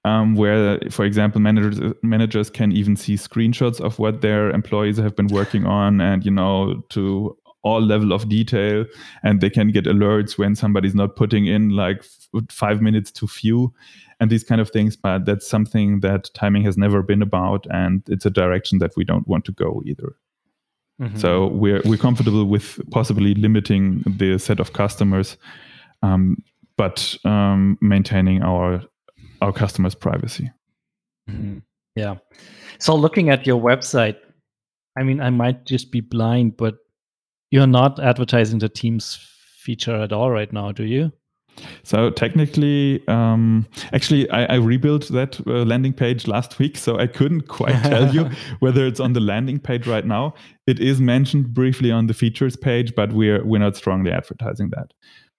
Um, 0.04 0.36
where, 0.36 0.78
for 0.90 1.04
example, 1.04 1.40
managers 1.40 1.80
managers 2.02 2.48
can 2.48 2.70
even 2.70 2.94
see 2.94 3.14
screenshots 3.14 3.80
of 3.80 3.98
what 3.98 4.20
their 4.20 4.50
employees 4.50 4.98
have 4.98 5.16
been 5.16 5.26
working 5.28 5.66
on, 5.66 6.00
and 6.00 6.24
you 6.24 6.30
know, 6.30 6.84
to 6.90 7.36
all 7.62 7.80
level 7.80 8.12
of 8.12 8.28
detail, 8.28 8.84
and 9.24 9.40
they 9.40 9.50
can 9.50 9.72
get 9.72 9.86
alerts 9.86 10.38
when 10.38 10.54
somebody's 10.54 10.94
not 10.94 11.16
putting 11.16 11.46
in 11.46 11.70
like 11.70 12.04
five 12.48 12.80
minutes 12.80 13.10
too 13.10 13.26
few, 13.26 13.74
and 14.20 14.30
these 14.30 14.44
kind 14.44 14.60
of 14.60 14.70
things. 14.70 14.96
But 14.96 15.24
that's 15.24 15.46
something 15.46 16.00
that 16.00 16.30
timing 16.34 16.64
has 16.64 16.76
never 16.76 17.02
been 17.02 17.22
about, 17.22 17.66
and 17.70 18.02
it's 18.08 18.26
a 18.26 18.30
direction 18.30 18.78
that 18.78 18.92
we 18.96 19.04
don't 19.04 19.26
want 19.28 19.44
to 19.46 19.52
go 19.52 19.82
either. 19.86 20.16
Mm-hmm. 21.00 21.18
So 21.18 21.48
we're 21.48 21.82
we're 21.84 21.98
comfortable 21.98 22.44
with 22.46 22.80
possibly 22.90 23.34
limiting 23.34 24.02
the 24.06 24.38
set 24.38 24.60
of 24.60 24.72
customers, 24.72 25.36
um, 26.02 26.42
but 26.76 27.16
um, 27.24 27.76
maintaining 27.80 28.42
our 28.42 28.82
our 29.42 29.52
customers' 29.52 29.94
privacy. 29.94 30.50
Mm-hmm. 31.28 31.58
Yeah. 31.94 32.16
So 32.78 32.94
looking 32.94 33.30
at 33.30 33.46
your 33.46 33.60
website, 33.60 34.16
I 34.98 35.02
mean, 35.02 35.20
I 35.20 35.30
might 35.30 35.66
just 35.66 35.90
be 35.90 36.00
blind, 36.00 36.56
but 36.56 36.76
you're 37.50 37.66
not 37.66 37.98
advertising 38.00 38.58
the 38.58 38.68
Teams 38.68 39.18
feature 39.58 39.96
at 39.96 40.12
all 40.12 40.30
right 40.30 40.52
now, 40.52 40.72
do 40.72 40.84
you? 40.84 41.12
So 41.82 42.10
technically, 42.10 43.06
um, 43.08 43.66
actually, 43.92 44.28
I, 44.30 44.44
I, 44.44 44.54
rebuilt 44.56 45.08
that 45.08 45.40
uh, 45.46 45.64
landing 45.64 45.92
page 45.92 46.26
last 46.26 46.58
week, 46.58 46.76
so 46.76 46.98
I 46.98 47.06
couldn't 47.06 47.48
quite 47.48 47.82
tell 47.82 48.14
you 48.14 48.28
whether 48.60 48.86
it's 48.86 49.00
on 49.00 49.12
the 49.12 49.20
landing 49.20 49.58
page 49.58 49.86
right 49.86 50.06
now. 50.06 50.34
It 50.66 50.80
is 50.80 51.00
mentioned 51.00 51.54
briefly 51.54 51.90
on 51.90 52.06
the 52.06 52.14
features 52.14 52.56
page, 52.56 52.94
but 52.94 53.12
we're 53.12 53.44
we're 53.44 53.60
not 53.60 53.76
strongly 53.76 54.10
advertising 54.10 54.70
that. 54.70 54.92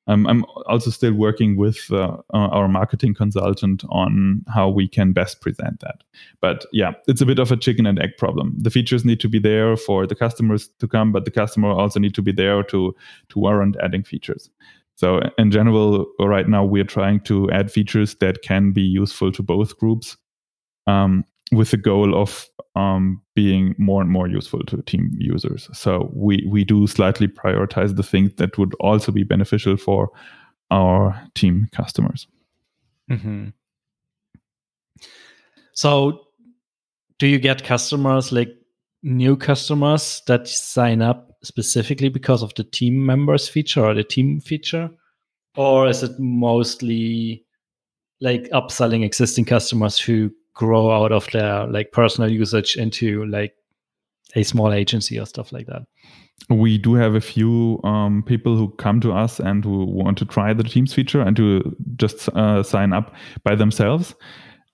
Um, 0.08 0.25
I'm 0.25 0.45
also 0.67 0.89
still 0.89 1.13
working 1.13 1.58
with 1.58 1.91
uh, 1.91 2.17
our 2.32 2.69
marketing 2.69 3.13
consultant 3.13 3.84
on 3.89 4.43
how 4.47 4.69
we 4.69 4.88
can 4.88 5.12
best 5.12 5.41
present 5.41 5.82
that. 5.82 6.03
But 6.39 6.65
yeah, 6.71 6.93
it's 7.08 7.19
a 7.19 7.25
bit 7.25 7.39
of 7.39 7.51
a 7.51 7.58
chicken 7.58 7.86
and 7.86 7.99
egg 7.99 8.12
problem. 8.17 8.56
The 8.58 8.69
features 8.69 9.03
need 9.03 9.19
to 9.19 9.30
be 9.30 9.39
there 9.39 9.75
for 9.75 10.08
the 10.08 10.15
customers 10.15 10.69
to 10.80 10.88
come, 10.88 11.12
but 11.12 11.25
the 11.25 11.32
customer 11.32 11.69
also 11.69 11.99
need 11.99 12.15
to 12.15 12.21
be 12.21 12.32
there 12.32 12.63
to 12.63 12.95
to 13.30 13.39
warrant 13.39 13.75
adding 13.84 14.03
features. 14.03 14.49
So 14.97 15.21
in 15.38 15.51
general, 15.51 16.07
right 16.19 16.49
now 16.49 16.65
we're 16.65 16.83
trying 16.83 17.19
to 17.21 17.49
add 17.51 17.71
features 17.71 18.15
that 18.15 18.41
can 18.41 18.71
be 18.71 18.81
useful 18.81 19.31
to 19.31 19.43
both 19.43 19.77
groups, 19.77 20.17
um, 20.88 21.23
with 21.51 21.69
the 21.69 21.77
goal 21.77 22.19
of 22.19 22.47
um, 22.75 23.21
being 23.36 23.75
more 23.77 24.01
and 24.01 24.10
more 24.10 24.27
useful 24.27 24.63
to 24.65 24.81
team 24.81 25.12
users. 25.19 25.69
So 25.71 26.12
we 26.13 26.43
we 26.49 26.63
do 26.63 26.88
slightly 26.88 27.27
prioritize 27.27 27.95
the 27.95 28.03
things 28.03 28.33
that 28.38 28.57
would 28.57 28.73
also 28.79 29.12
be 29.12 29.23
beneficial 29.23 29.77
for 29.77 30.10
our 30.71 31.21
team 31.36 31.67
customers. 31.71 32.27
Mm-hmm. 33.10 33.49
So, 35.73 36.21
do 37.19 37.27
you 37.27 37.38
get 37.38 37.63
customers 37.63 38.31
like 38.31 38.49
new 39.03 39.38
customers 39.38 40.23
that 40.25 40.47
sign 40.47 41.03
up 41.03 41.26
specifically 41.43 42.10
because 42.10 42.43
of 42.43 42.54
the 42.56 42.63
team 42.63 43.06
members 43.06 43.47
feature 43.47 43.86
or 43.86 43.93
the 43.93 44.04
team 44.04 44.39
feature? 44.39 44.89
Or 45.56 45.88
is 45.88 46.04
it 46.04 46.12
mostly 46.19 47.43
like 48.21 48.43
upselling 48.50 49.04
existing 49.04 49.45
customers 49.45 50.00
who 50.00 50.32
grow 50.54 50.91
out 50.91 51.12
of 51.12 51.28
their 51.32 51.67
like 51.67 51.91
personal 51.91 52.32
usage 52.32 52.76
into 52.76 53.26
like 53.26 53.54
a 54.36 54.43
small 54.43 54.73
agency 54.73 55.19
or 55.19 55.26
stuff 55.26 55.52
like 55.52 55.67
that? 55.67 55.84
We 56.50 56.78
do 56.78 56.93
have 56.93 57.15
a 57.15 57.21
few 57.21 57.80
um, 57.84 58.23
people 58.23 58.56
who 58.56 58.69
come 58.76 59.02
to 59.02 59.12
us 59.12 59.39
and 59.39 59.63
who 59.63 59.86
want 59.86 60.17
to 60.19 60.26
try 60.26 60.54
the 60.54 60.63
Teams 60.63 60.93
feature 60.93 61.21
and 61.21 61.36
to 61.36 61.76
just 61.97 62.30
uh, 62.30 62.62
sign 62.63 62.93
up 62.93 63.13
by 63.43 63.56
themselves. 63.56 64.13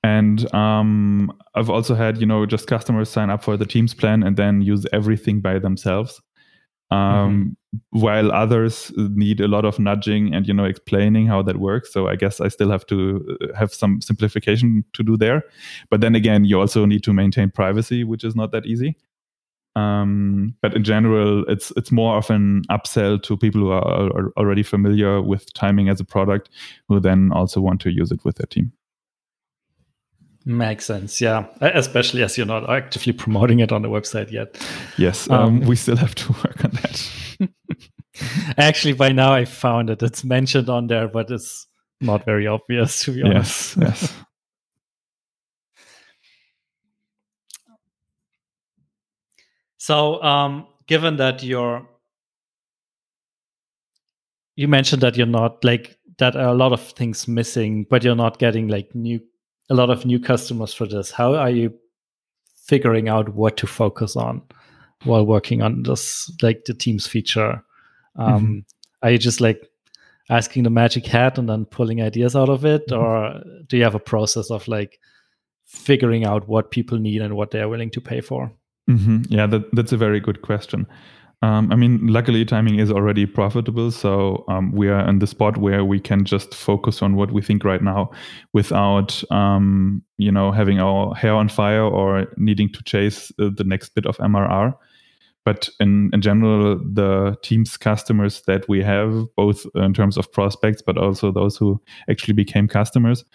And 0.04 0.54
um, 0.54 1.32
I've 1.56 1.70
also 1.70 1.96
had, 1.96 2.20
you 2.20 2.26
know, 2.26 2.46
just 2.46 2.68
customers 2.68 3.10
sign 3.10 3.30
up 3.30 3.44
for 3.44 3.56
the 3.56 3.66
Teams 3.66 3.94
plan 3.94 4.24
and 4.24 4.36
then 4.36 4.62
use 4.62 4.86
everything 4.92 5.40
by 5.40 5.60
themselves. 5.60 6.22
Um, 6.92 6.98
mm-hmm. 7.00 8.00
While 8.00 8.32
others 8.32 8.92
need 8.96 9.42
a 9.42 9.48
lot 9.48 9.66
of 9.66 9.80
nudging 9.80 10.32
and, 10.34 10.48
you 10.48 10.54
know, 10.54 10.66
explaining 10.66 11.26
how 11.26 11.42
that 11.42 11.58
works. 11.58 11.92
So 11.92 12.08
I 12.08 12.16
guess 12.16 12.40
I 12.40 12.48
still 12.50 12.70
have 12.70 12.86
to 12.86 13.38
uh, 13.42 13.58
have 13.58 13.74
some 13.74 14.00
simplification 14.00 14.86
to 14.94 15.02
do 15.02 15.18
there. 15.18 15.44
But 15.90 16.02
then 16.02 16.14
again, 16.14 16.46
you 16.46 16.60
also 16.60 16.86
need 16.86 17.04
to 17.06 17.14
maintain 17.14 17.50
privacy, 17.50 18.04
which 18.04 18.24
is 18.24 18.36
not 18.36 18.52
that 18.52 18.68
easy. 18.68 18.96
Um, 19.76 20.56
but 20.62 20.76
in 20.76 20.84
general, 20.84 21.46
it's 21.48 21.72
it's 21.76 21.92
more 21.92 22.18
of 22.18 22.30
an 22.30 22.62
upsell 22.70 23.22
to 23.24 23.38
people 23.38 23.62
who 23.62 23.72
are, 23.72 23.82
are, 23.84 24.32
already 24.38 24.62
familiar 24.62 25.20
with 25.22 25.52
timing 25.54 25.90
as 25.90 26.00
a 26.00 26.06
product, 26.06 26.50
who 26.88 27.00
then 27.00 27.32
also 27.34 27.60
want 27.60 27.82
to 27.82 27.92
use 27.92 28.12
it 28.12 28.24
with 28.24 28.36
their 28.36 28.46
team. 28.46 28.72
Makes 30.46 30.86
sense, 30.86 31.22
yeah. 31.22 31.46
Especially 31.62 32.22
as 32.22 32.38
you're 32.38 32.46
not 32.46 32.70
actively 32.70 33.14
promoting 33.14 33.60
it 33.60 33.72
on 33.72 33.82
the 33.82 33.88
website 33.88 34.30
yet. 34.30 34.58
Yes, 34.98 35.30
um, 35.30 35.40
um, 35.40 35.60
we 35.62 35.78
still 35.78 35.96
have 35.96 36.16
to 36.16 36.32
work 36.44 36.66
on 36.66 36.72
that. 36.72 37.10
Actually, 38.58 38.94
by 38.94 39.14
now 39.14 39.34
I 39.34 39.46
found 39.46 39.90
it. 39.90 40.04
It's 40.04 40.24
mentioned 40.26 40.70
on 40.70 40.88
there, 40.88 41.08
but 41.08 41.32
it's 41.32 41.66
not 42.02 42.26
very 42.26 42.46
obvious 42.46 43.02
to 43.04 43.14
be 43.14 43.24
honest. 43.24 43.78
Yes, 43.78 44.02
yes. 44.02 44.14
so, 49.78 50.22
um, 50.22 50.68
given 50.88 51.16
that 51.18 51.42
you're, 51.42 51.88
you 54.58 54.68
mentioned 54.68 55.02
that 55.04 55.16
you're 55.16 55.26
not 55.26 55.64
like 55.64 55.98
that 56.18 56.36
are 56.36 56.50
a 56.50 56.54
lot 56.54 56.74
of 56.74 56.82
things 56.82 57.30
missing, 57.30 57.86
but 57.90 58.04
you're 58.04 58.16
not 58.16 58.40
getting 58.40 58.68
like 58.68 58.94
new 58.94 59.22
a 59.70 59.74
lot 59.74 59.90
of 59.90 60.06
new 60.06 60.20
customers 60.20 60.74
for 60.74 60.88
this. 60.88 61.12
How 61.12 61.36
are 61.36 61.50
you 61.50 61.74
figuring 62.66 63.10
out 63.10 63.30
what 63.30 63.58
to 63.58 63.68
focus 63.68 64.16
on 64.16 64.42
while 65.04 65.26
working 65.26 65.62
on 65.62 65.84
this, 65.84 66.32
like 66.42 66.66
the 66.66 66.74
Teams 66.74 67.08
feature? 67.08 67.64
Um, 68.16 68.44
mm-hmm. 68.44 68.60
Are 69.02 69.12
you 69.12 69.18
just 69.18 69.42
like 69.42 69.70
asking 70.30 70.64
the 70.64 70.70
magic 70.70 71.06
hat 71.06 71.38
and 71.38 71.50
then 71.50 71.66
pulling 71.66 72.02
ideas 72.02 72.36
out 72.36 72.50
of 72.50 72.66
it, 72.66 72.88
mm-hmm. 72.88 73.02
or 73.02 73.44
do 73.68 73.78
you 73.78 73.84
have 73.84 73.96
a 73.96 74.00
process 74.00 74.50
of 74.52 74.68
like 74.68 75.00
figuring 75.66 76.26
out 76.26 76.48
what 76.48 76.72
people 76.72 76.98
need 76.98 77.22
and 77.22 77.36
what 77.36 77.52
they 77.52 77.60
are 77.60 77.70
willing 77.70 77.90
to 77.92 78.02
pay 78.02 78.22
for? 78.22 78.52
Mm-hmm. 78.90 79.24
Yeah, 79.30 79.48
that, 79.48 79.74
that's 79.74 79.94
a 79.94 79.98
very 79.98 80.20
good 80.20 80.42
question. 80.42 80.88
Um, 81.44 81.74
I 81.74 81.76
mean, 81.76 82.08
luckily, 82.08 82.46
timing 82.46 82.80
is 82.80 82.90
already 82.90 83.26
profitable. 83.26 83.92
So 83.92 84.46
um, 84.48 84.72
we 84.72 84.88
are 84.88 85.06
in 85.10 85.20
the 85.20 85.28
spot 85.28 85.58
where 85.58 85.84
we 85.84 86.00
can 86.00 86.24
just 86.24 86.56
focus 86.56 87.02
on 87.02 87.18
what 87.18 87.34
we 87.34 87.42
think 87.42 87.66
right 87.66 87.84
now 87.84 88.12
without, 88.54 89.22
um, 89.30 90.02
you 90.18 90.32
know, 90.32 90.54
having 90.54 90.80
our 90.80 91.14
hair 91.14 91.34
on 91.34 91.50
fire 91.50 91.84
or 91.84 92.28
needing 92.38 92.72
to 92.72 92.82
chase 92.84 93.30
uh, 93.42 93.50
the 93.58 93.66
next 93.66 93.90
bit 93.90 94.06
of 94.06 94.16
MRR. 94.20 94.74
But 95.44 95.68
in, 95.82 96.12
in 96.14 96.22
general, 96.22 96.78
the 96.78 97.36
team's 97.44 97.76
customers 97.76 98.44
that 98.48 98.70
we 98.70 98.82
have, 98.82 99.26
both 99.36 99.66
in 99.76 99.94
terms 99.94 100.16
of 100.16 100.32
prospects, 100.32 100.82
but 100.82 100.98
also 100.98 101.30
those 101.30 101.58
who 101.58 101.82
actually 102.10 102.36
became 102.36 102.70
customers, 102.70 103.26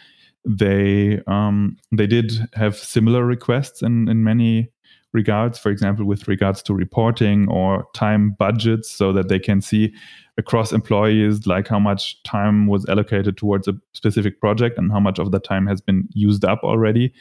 they 0.46 1.20
um, 1.26 1.76
they 1.92 2.06
did 2.06 2.32
have 2.54 2.74
similar 2.74 3.26
requests 3.26 3.82
in, 3.82 4.08
in 4.08 4.24
many 4.24 4.70
regards, 5.12 5.58
for 5.58 5.70
example, 5.70 6.04
with 6.04 6.28
regards 6.28 6.62
to 6.62 6.74
reporting 6.74 7.48
or 7.48 7.86
time 7.94 8.36
budgets, 8.38 8.90
so 8.90 9.12
that 9.12 9.28
they 9.28 9.38
can 9.38 9.60
see 9.60 9.92
across 10.36 10.72
employees 10.72 11.46
like 11.46 11.66
how 11.66 11.78
much 11.78 12.22
time 12.22 12.66
was 12.66 12.86
allocated 12.88 13.36
towards 13.36 13.66
a 13.66 13.74
specific 13.92 14.40
project 14.40 14.78
and 14.78 14.92
how 14.92 15.00
much 15.00 15.18
of 15.18 15.32
that 15.32 15.44
time 15.44 15.66
has 15.66 15.80
been 15.80 16.08
used 16.12 16.44
up 16.44 16.60
already. 16.62 17.12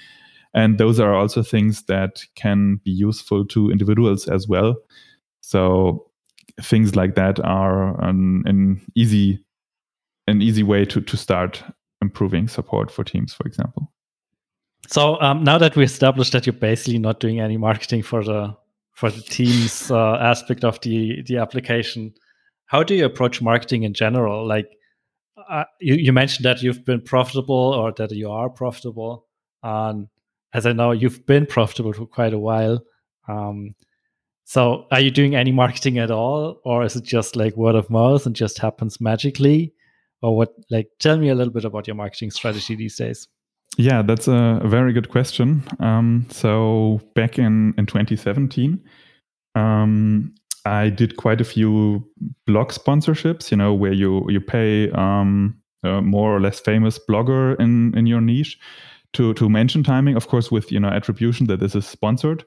And 0.53 0.77
those 0.77 0.99
are 0.99 1.13
also 1.13 1.43
things 1.43 1.83
that 1.83 2.23
can 2.35 2.79
be 2.83 2.91
useful 2.91 3.45
to 3.47 3.71
individuals 3.71 4.27
as 4.27 4.47
well. 4.47 4.75
So 5.41 6.09
things 6.61 6.95
like 6.95 7.15
that 7.15 7.39
are 7.41 8.01
an, 8.03 8.43
an 8.45 8.81
easy 8.95 9.43
an 10.27 10.41
easy 10.41 10.63
way 10.63 10.83
to, 10.83 10.99
to 10.99 11.15
start 11.15 11.63
improving 12.01 12.49
support 12.49 12.91
for 12.91 13.03
teams, 13.03 13.33
for 13.33 13.47
example. 13.47 13.91
So 14.87 15.19
um, 15.21 15.43
now 15.43 15.57
that 15.57 15.75
we 15.75 15.83
established 15.83 16.31
that 16.31 16.45
you're 16.45 16.53
basically 16.53 16.97
not 16.97 17.19
doing 17.19 17.39
any 17.39 17.57
marketing 17.57 18.03
for 18.03 18.23
the 18.23 18.55
for 18.93 19.11
the 19.11 19.21
teams 19.21 19.91
uh, 19.91 20.15
aspect 20.15 20.63
of 20.63 20.79
the 20.81 21.21
the 21.23 21.37
application, 21.37 22.13
how 22.67 22.83
do 22.83 22.95
you 22.95 23.05
approach 23.05 23.41
marketing 23.41 23.83
in 23.83 23.93
general? 23.93 24.47
Like 24.47 24.67
uh, 25.49 25.65
you, 25.79 25.95
you 25.95 26.13
mentioned 26.13 26.45
that 26.45 26.61
you've 26.61 26.85
been 26.85 27.01
profitable 27.01 27.55
or 27.55 27.91
that 27.93 28.11
you 28.11 28.31
are 28.31 28.49
profitable, 28.49 29.27
and 29.61 30.07
as 30.53 30.65
I 30.65 30.73
know, 30.73 30.91
you've 30.91 31.25
been 31.25 31.45
profitable 31.45 31.93
for 31.93 32.05
quite 32.05 32.33
a 32.33 32.39
while. 32.39 32.83
Um, 33.27 33.75
so 34.45 34.87
are 34.91 35.01
you 35.01 35.11
doing 35.11 35.35
any 35.35 35.51
marketing 35.51 35.97
at 35.97 36.11
all, 36.11 36.61
or 36.63 36.85
is 36.85 36.95
it 36.95 37.03
just 37.03 37.35
like 37.35 37.57
word 37.57 37.75
of 37.75 37.89
mouth 37.89 38.25
and 38.25 38.33
just 38.35 38.59
happens 38.59 39.01
magically? 39.01 39.73
Or 40.21 40.37
what? 40.37 40.53
Like, 40.71 40.87
tell 40.99 41.17
me 41.17 41.27
a 41.27 41.35
little 41.35 41.53
bit 41.53 41.65
about 41.65 41.87
your 41.87 41.97
marketing 41.97 42.31
strategy 42.31 42.73
these 42.75 42.95
days. 42.95 43.27
Yeah, 43.77 44.01
that's 44.01 44.27
a 44.27 44.59
very 44.65 44.91
good 44.91 45.09
question. 45.09 45.63
Um, 45.79 46.25
so 46.31 46.99
back 47.13 47.37
in 47.37 47.75
in 47.77 47.85
2017, 47.85 48.83
um, 49.53 50.33
I 50.65 50.89
did 50.89 51.17
quite 51.17 51.41
a 51.41 51.43
few 51.43 52.03
blog 52.47 52.71
sponsorships. 52.71 53.51
You 53.51 53.57
know, 53.57 53.73
where 53.75 53.93
you 53.93 54.25
you 54.29 54.41
pay 54.41 54.89
um, 54.91 55.61
a 55.83 56.01
more 56.01 56.35
or 56.35 56.39
less 56.41 56.59
famous 56.59 56.99
blogger 57.07 57.59
in 57.59 57.95
in 57.95 58.07
your 58.07 58.21
niche 58.21 58.57
to 59.13 59.33
to 59.35 59.47
mention 59.47 59.83
timing, 59.83 60.15
of 60.15 60.27
course, 60.27 60.51
with 60.51 60.71
you 60.71 60.79
know 60.79 60.89
attribution 60.89 61.45
that 61.47 61.59
this 61.59 61.75
is 61.75 61.85
sponsored. 61.85 62.43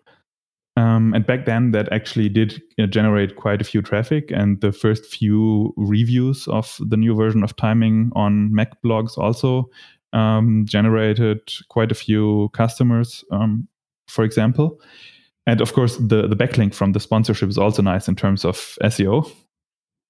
Um, 0.77 1.12
and 1.14 1.27
back 1.27 1.47
then, 1.47 1.73
that 1.73 1.93
actually 1.93 2.29
did 2.29 2.61
uh, 2.81 2.87
generate 2.87 3.37
quite 3.37 3.61
a 3.61 3.64
few 3.64 3.83
traffic, 3.83 4.33
and 4.33 4.61
the 4.61 4.73
first 4.73 5.07
few 5.07 5.75
reviews 5.77 6.49
of 6.49 6.77
the 6.81 6.97
new 6.97 7.14
version 7.14 7.45
of 7.45 7.55
timing 7.55 8.11
on 8.16 8.53
Mac 8.53 8.83
blogs 8.83 9.16
also 9.16 9.69
um, 10.12 10.64
generated 10.66 11.40
quite 11.68 11.92
a 11.92 11.94
few 11.94 12.51
customers, 12.53 13.25
um, 13.31 13.68
for 14.09 14.25
example. 14.25 14.81
And 15.46 15.61
of 15.61 15.73
course, 15.73 15.96
the, 15.96 16.27
the 16.29 16.37
backlink 16.37 16.75
from 16.75 16.92
the 16.92 17.01
sponsorship 17.01 17.49
is 17.49 17.59
also 17.59 17.83
nice 17.83 18.09
in 18.09 18.16
terms 18.16 18.44
of 18.44 18.57
SEO. 18.83 19.31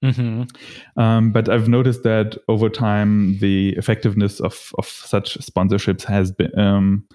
Mm-hmm. 0.04 1.00
Um, 1.00 1.30
but 1.30 1.48
I've 1.48 1.68
noticed 1.68 2.02
that 2.04 2.36
over 2.48 2.68
time, 2.68 3.38
the 3.38 3.70
effectiveness 3.76 4.40
of, 4.40 4.72
of 4.78 4.86
such 4.86 5.38
sponsorships 5.38 6.04
has 6.04 6.32
been 6.32 6.58
um, 6.58 7.06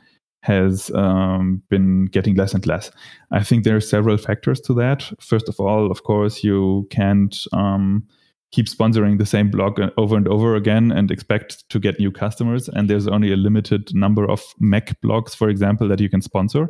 has 0.41 0.91
um, 0.93 1.63
been 1.71 2.05
getting 2.05 2.35
less 2.35 2.53
and 2.53 2.63
less. 2.67 2.91
I 3.31 3.43
think 3.43 3.63
there 3.63 3.75
are 3.75 3.81
several 3.81 4.17
factors 4.17 4.61
to 4.61 4.75
that. 4.75 5.11
First 5.19 5.49
of 5.49 5.59
all, 5.59 5.89
of 5.89 6.03
course, 6.03 6.43
you 6.43 6.87
can't 6.91 7.35
um, 7.51 8.07
keep 8.51 8.67
sponsoring 8.67 9.17
the 9.17 9.25
same 9.25 9.49
blog 9.49 9.79
over 9.97 10.15
and 10.15 10.27
over 10.27 10.55
again 10.55 10.91
and 10.91 11.11
expect 11.11 11.67
to 11.69 11.79
get 11.79 11.99
new 11.99 12.11
customers. 12.11 12.69
And 12.69 12.89
there's 12.89 13.07
only 13.07 13.33
a 13.33 13.37
limited 13.37 13.93
number 13.93 14.29
of 14.29 14.41
Mac 14.59 14.99
blogs, 15.01 15.35
for 15.35 15.49
example, 15.49 15.87
that 15.87 15.99
you 15.99 16.09
can 16.09 16.21
sponsor. 16.21 16.69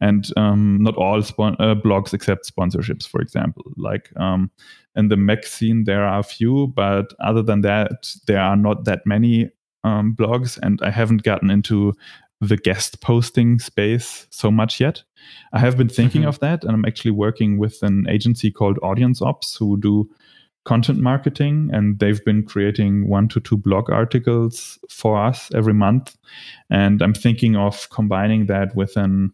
And 0.00 0.26
um, 0.36 0.78
not 0.80 0.96
all 0.96 1.22
spon- 1.22 1.56
uh, 1.58 1.74
blogs 1.74 2.12
accept 2.12 2.50
sponsorships, 2.50 3.06
for 3.06 3.20
example. 3.20 3.64
Like 3.76 4.10
um, 4.16 4.50
in 4.96 5.08
the 5.08 5.16
Mac 5.16 5.44
scene, 5.44 5.84
there 5.84 6.04
are 6.04 6.20
a 6.20 6.24
few, 6.24 6.68
but 6.68 7.12
other 7.20 7.42
than 7.42 7.60
that, 7.62 8.08
there 8.26 8.40
are 8.40 8.56
not 8.56 8.84
that 8.84 9.00
many 9.04 9.50
um, 9.84 10.14
blogs. 10.18 10.58
And 10.62 10.80
I 10.82 10.90
haven't 10.90 11.24
gotten 11.24 11.50
into 11.50 11.94
the 12.40 12.56
guest 12.56 13.00
posting 13.00 13.58
space 13.58 14.26
so 14.30 14.50
much 14.50 14.80
yet. 14.80 15.02
I 15.52 15.58
have 15.58 15.76
been 15.76 15.88
thinking 15.88 16.22
mm-hmm. 16.22 16.28
of 16.28 16.38
that, 16.40 16.62
and 16.62 16.72
I'm 16.72 16.84
actually 16.84 17.10
working 17.10 17.58
with 17.58 17.82
an 17.82 18.06
agency 18.08 18.50
called 18.50 18.78
Audience 18.82 19.20
Ops 19.20 19.56
who 19.56 19.76
do 19.78 20.08
content 20.68 20.98
marketing 20.98 21.70
and 21.72 21.98
they've 21.98 22.22
been 22.26 22.42
creating 22.44 23.08
one 23.08 23.26
to 23.26 23.40
two 23.40 23.56
blog 23.56 23.90
articles 23.90 24.78
for 24.90 25.18
us 25.18 25.50
every 25.54 25.72
month. 25.72 26.16
And 26.70 27.00
i'm 27.00 27.14
thinking 27.14 27.56
of 27.56 27.88
combining 27.88 28.46
that 28.46 28.76
with 28.76 28.96
an 28.96 29.32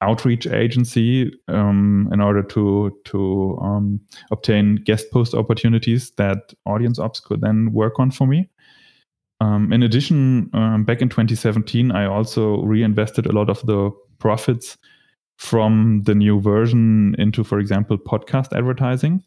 outreach 0.00 0.46
agency 0.46 1.30
um, 1.48 2.08
in 2.12 2.20
order 2.20 2.42
to 2.42 2.90
to 3.04 3.58
um, 3.62 4.00
obtain 4.30 4.76
guest 4.76 5.10
post 5.12 5.34
opportunities 5.34 6.10
that 6.16 6.54
audience 6.64 6.98
ops 6.98 7.20
could 7.20 7.42
then 7.42 7.72
work 7.72 8.00
on 8.00 8.10
for 8.10 8.26
me. 8.26 8.48
Um, 9.40 9.72
in 9.72 9.82
addition 9.82 10.50
um, 10.54 10.84
back 10.84 11.02
in 11.02 11.08
2017 11.08 11.90
i 11.90 12.06
also 12.06 12.62
reinvested 12.62 13.26
a 13.26 13.32
lot 13.32 13.50
of 13.50 13.60
the 13.66 13.90
profits 14.18 14.78
from 15.36 16.02
the 16.04 16.14
new 16.14 16.40
version 16.40 17.16
into 17.18 17.42
for 17.42 17.58
example 17.58 17.98
podcast 17.98 18.56
advertising 18.56 19.22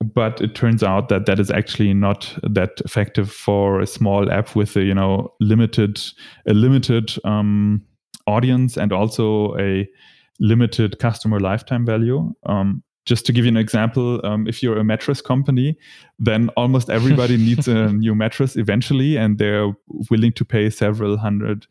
but 0.00 0.40
it 0.40 0.54
turns 0.54 0.82
out 0.82 1.08
that 1.08 1.26
that 1.26 1.38
is 1.38 1.50
actually 1.50 1.92
not 1.92 2.34
that 2.42 2.80
effective 2.84 3.30
for 3.30 3.80
a 3.80 3.86
small 3.86 4.30
app 4.30 4.56
with 4.56 4.76
a 4.76 4.82
you 4.82 4.94
know 4.94 5.32
limited 5.40 6.00
a 6.46 6.54
limited 6.54 7.12
um, 7.24 7.82
audience 8.26 8.76
and 8.76 8.92
also 8.92 9.56
a 9.58 9.88
limited 10.38 10.98
customer 10.98 11.38
lifetime 11.38 11.84
value. 11.84 12.32
Um, 12.46 12.82
just 13.06 13.26
to 13.26 13.32
give 13.32 13.44
you 13.44 13.48
an 13.48 13.56
example, 13.56 14.24
um, 14.24 14.46
if 14.46 14.62
you're 14.62 14.78
a 14.78 14.84
mattress 14.84 15.20
company, 15.20 15.76
then 16.18 16.48
almost 16.50 16.90
everybody 16.90 17.36
needs 17.48 17.66
a 17.66 17.92
new 17.92 18.14
mattress 18.14 18.56
eventually, 18.56 19.16
and 19.16 19.38
they're 19.38 19.72
willing 20.10 20.32
to 20.32 20.44
pay 20.44 20.70
several 20.70 21.16
hundred 21.16 21.66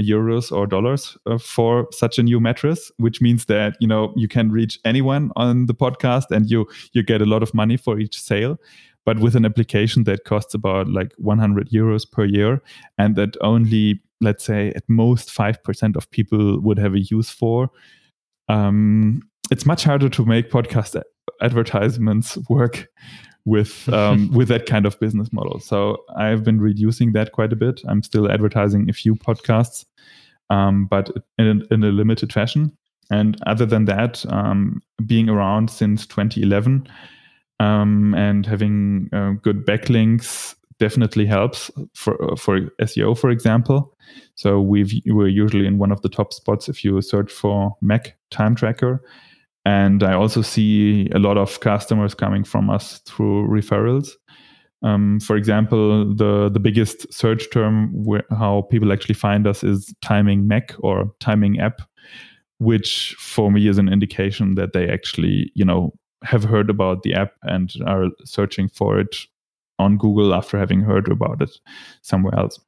euros 0.00 0.50
or 0.50 0.66
dollars 0.66 1.16
uh, 1.26 1.38
for 1.38 1.86
such 1.92 2.18
a 2.18 2.22
new 2.22 2.40
mattress, 2.40 2.90
which 2.98 3.20
means 3.20 3.46
that 3.46 3.76
you 3.80 3.86
know 3.86 4.12
you 4.16 4.28
can 4.28 4.50
reach 4.50 4.78
anyone 4.84 5.30
on 5.36 5.66
the 5.66 5.74
podcast 5.74 6.30
and 6.30 6.50
you 6.50 6.66
you 6.92 7.02
get 7.02 7.22
a 7.22 7.26
lot 7.26 7.42
of 7.42 7.54
money 7.54 7.76
for 7.76 7.98
each 7.98 8.20
sale. 8.20 8.58
But 9.06 9.18
with 9.18 9.34
an 9.34 9.46
application 9.46 10.04
that 10.04 10.24
costs 10.24 10.54
about 10.54 10.88
like 10.88 11.12
100 11.16 11.70
euros 11.70 12.10
per 12.10 12.24
year, 12.24 12.62
and 12.98 13.16
that 13.16 13.36
only 13.40 14.00
let's 14.20 14.44
say 14.44 14.72
at 14.76 14.82
most 14.88 15.30
five 15.30 15.62
percent 15.64 15.96
of 15.96 16.10
people 16.10 16.60
would 16.60 16.78
have 16.78 16.94
a 16.94 17.00
use 17.00 17.30
for, 17.30 17.70
um, 18.48 19.22
it's 19.50 19.66
much 19.66 19.84
harder 19.84 20.08
to 20.08 20.24
make 20.24 20.50
podcast 20.50 21.00
advertisements 21.40 22.36
work 22.48 22.88
with 23.44 23.88
um, 23.92 24.30
with 24.32 24.48
that 24.48 24.66
kind 24.66 24.86
of 24.86 24.98
business 25.00 25.32
model. 25.32 25.60
So 25.60 25.98
I've 26.16 26.44
been 26.44 26.60
reducing 26.60 27.12
that 27.12 27.32
quite 27.32 27.52
a 27.52 27.56
bit. 27.56 27.80
I'm 27.86 28.02
still 28.02 28.30
advertising 28.30 28.88
a 28.88 28.92
few 28.92 29.14
podcasts, 29.14 29.84
um, 30.50 30.86
but 30.86 31.10
in, 31.38 31.66
in, 31.70 31.84
a 31.84 31.88
limited 31.88 32.32
fashion. 32.32 32.76
And 33.10 33.36
other 33.46 33.66
than 33.66 33.86
that, 33.86 34.24
um, 34.28 34.82
being 35.04 35.28
around 35.28 35.68
since 35.70 36.06
2011 36.06 36.88
um, 37.58 38.14
and 38.14 38.46
having 38.46 39.08
uh, 39.12 39.32
good 39.42 39.66
backlinks 39.66 40.54
definitely 40.78 41.26
helps 41.26 41.70
for 41.94 42.36
for 42.36 42.60
SEO, 42.80 43.16
for 43.18 43.30
example. 43.30 43.96
So 44.34 44.60
we've 44.60 44.92
we're 45.06 45.28
usually 45.28 45.66
in 45.66 45.78
one 45.78 45.92
of 45.92 46.00
the 46.02 46.08
top 46.08 46.32
spots 46.32 46.68
if 46.68 46.84
you 46.84 47.00
search 47.02 47.30
for 47.30 47.76
Mac 47.80 48.16
time 48.30 48.54
tracker 48.54 49.02
and 49.64 50.02
I 50.02 50.14
also 50.14 50.42
see 50.42 51.08
a 51.14 51.18
lot 51.18 51.36
of 51.36 51.60
customers 51.60 52.14
coming 52.14 52.44
from 52.44 52.70
us 52.70 53.00
through 53.00 53.48
referrals. 53.48 54.10
Um, 54.82 55.20
for 55.20 55.36
example, 55.36 56.14
the 56.14 56.48
the 56.48 56.60
biggest 56.60 57.12
search 57.12 57.50
term 57.50 57.90
where, 57.92 58.24
how 58.30 58.62
people 58.70 58.92
actually 58.92 59.14
find 59.14 59.46
us 59.46 59.62
is 59.62 59.94
timing 60.00 60.48
Mac 60.48 60.74
or 60.78 61.12
timing 61.20 61.60
app, 61.60 61.82
which 62.58 63.14
for 63.18 63.50
me 63.50 63.68
is 63.68 63.76
an 63.76 63.88
indication 63.88 64.54
that 64.54 64.72
they 64.72 64.88
actually 64.88 65.52
you 65.54 65.64
know 65.64 65.92
have 66.22 66.44
heard 66.44 66.70
about 66.70 67.02
the 67.02 67.14
app 67.14 67.32
and 67.42 67.74
are 67.86 68.06
searching 68.24 68.68
for 68.68 68.98
it 68.98 69.26
on 69.78 69.96
Google 69.96 70.34
after 70.34 70.58
having 70.58 70.80
heard 70.80 71.10
about 71.10 71.40
it 71.40 71.50
somewhere 72.02 72.38
else. 72.38 72.60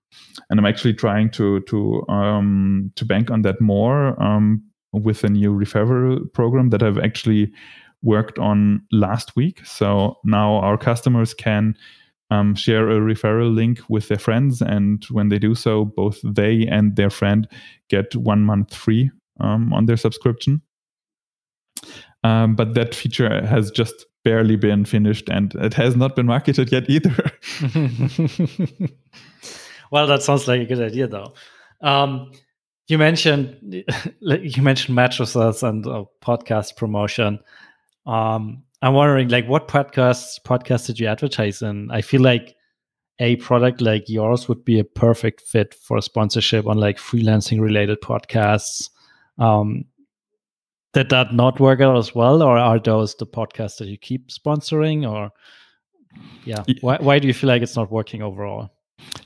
And 0.48 0.58
I'm 0.58 0.66
actually 0.66 0.94
trying 0.94 1.30
to 1.32 1.60
to 1.60 2.06
um, 2.08 2.92
to 2.96 3.04
bank 3.06 3.30
on 3.30 3.42
that 3.42 3.60
more. 3.60 4.20
Um, 4.22 4.62
with 4.92 5.24
a 5.24 5.28
new 5.28 5.52
referral 5.52 6.32
program 6.32 6.70
that 6.70 6.82
I've 6.82 6.98
actually 6.98 7.52
worked 8.02 8.38
on 8.38 8.82
last 8.90 9.36
week. 9.36 9.64
So 9.64 10.18
now 10.24 10.56
our 10.56 10.76
customers 10.76 11.34
can 11.34 11.76
um, 12.30 12.54
share 12.54 12.88
a 12.90 12.98
referral 13.00 13.54
link 13.54 13.80
with 13.88 14.08
their 14.08 14.18
friends, 14.18 14.62
and 14.62 15.04
when 15.10 15.28
they 15.28 15.38
do 15.38 15.54
so, 15.54 15.84
both 15.84 16.18
they 16.24 16.66
and 16.66 16.96
their 16.96 17.10
friend 17.10 17.46
get 17.88 18.16
one 18.16 18.42
month 18.44 18.74
free 18.74 19.10
um, 19.40 19.72
on 19.72 19.86
their 19.86 19.98
subscription. 19.98 20.62
Um, 22.24 22.54
but 22.54 22.74
that 22.74 22.94
feature 22.94 23.44
has 23.44 23.70
just 23.70 24.06
barely 24.24 24.56
been 24.56 24.84
finished, 24.84 25.28
and 25.28 25.54
it 25.56 25.74
has 25.74 25.94
not 25.94 26.16
been 26.16 26.26
marketed 26.26 26.72
yet 26.72 26.88
either. 26.88 27.12
well, 29.90 30.06
that 30.06 30.22
sounds 30.22 30.48
like 30.48 30.62
a 30.62 30.64
good 30.64 30.80
idea, 30.80 31.06
though. 31.08 31.34
You 32.88 32.98
mentioned 32.98 33.84
you 34.20 34.62
mentioned 34.62 34.94
mattresses 34.94 35.62
and 35.62 35.86
uh, 35.86 36.04
podcast 36.22 36.76
promotion. 36.76 37.38
Um, 38.06 38.64
I'm 38.82 38.94
wondering, 38.94 39.28
like, 39.28 39.46
what 39.46 39.68
podcasts 39.68 40.40
podcasts 40.44 40.86
did 40.86 40.98
you 40.98 41.06
advertise 41.06 41.62
in? 41.62 41.90
I 41.90 42.02
feel 42.02 42.20
like 42.20 42.56
a 43.20 43.36
product 43.36 43.80
like 43.80 44.08
yours 44.08 44.48
would 44.48 44.64
be 44.64 44.80
a 44.80 44.84
perfect 44.84 45.42
fit 45.42 45.74
for 45.74 46.00
sponsorship 46.00 46.66
on 46.66 46.78
like 46.78 46.98
freelancing 46.98 47.60
related 47.60 48.00
podcasts. 48.00 48.90
Um, 49.38 49.84
did 50.92 51.10
that 51.10 51.32
not 51.32 51.60
work 51.60 51.80
out 51.80 51.96
as 51.96 52.14
well, 52.14 52.42
or 52.42 52.58
are 52.58 52.78
those 52.78 53.14
the 53.14 53.26
podcasts 53.26 53.78
that 53.78 53.88
you 53.88 53.96
keep 53.96 54.28
sponsoring? 54.28 55.08
Or 55.08 55.30
yeah, 56.44 56.64
why 56.80 56.98
why 56.98 57.18
do 57.20 57.28
you 57.28 57.34
feel 57.34 57.48
like 57.48 57.62
it's 57.62 57.76
not 57.76 57.92
working 57.92 58.22
overall? 58.22 58.70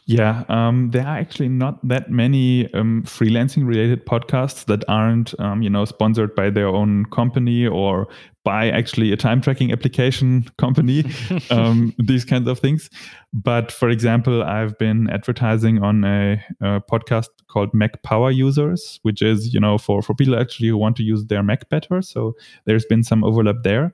Yeah, 0.06 0.44
um, 0.48 0.90
there 0.90 1.04
are 1.04 1.16
actually 1.16 1.48
not 1.48 1.86
that 1.88 2.10
many 2.10 2.72
um, 2.74 3.02
freelancing 3.04 3.66
related 3.66 4.06
podcasts 4.06 4.64
that 4.66 4.84
aren't, 4.88 5.38
um, 5.40 5.62
you 5.62 5.70
know, 5.70 5.84
sponsored 5.84 6.34
by 6.36 6.48
their 6.50 6.68
own 6.68 7.06
company 7.06 7.66
or 7.66 8.06
by 8.44 8.70
actually 8.70 9.10
a 9.10 9.16
time 9.16 9.40
tracking 9.40 9.72
application 9.72 10.46
company. 10.58 11.04
Um, 11.50 11.94
these 11.98 12.24
kinds 12.24 12.48
of 12.48 12.58
things. 12.58 12.90
But 13.32 13.70
for 13.70 13.88
example, 13.88 14.42
I've 14.42 14.76
been 14.78 15.08
advertising 15.10 15.82
on 15.82 16.04
a, 16.04 16.42
a, 16.60 16.80
podcast 16.80 17.28
called 17.48 17.72
Mac 17.72 18.02
Power 18.02 18.30
Users, 18.30 18.98
which 19.02 19.22
is, 19.22 19.52
you 19.54 19.60
know, 19.60 19.78
for 19.78 20.02
for 20.02 20.14
people 20.14 20.38
actually 20.38 20.68
who 20.68 20.76
want 20.76 20.96
to 20.96 21.02
use 21.02 21.24
their 21.26 21.42
Mac 21.42 21.68
better. 21.68 22.02
So 22.02 22.34
there's 22.64 22.84
been 22.86 23.02
some 23.02 23.22
overlap 23.24 23.56
there. 23.62 23.92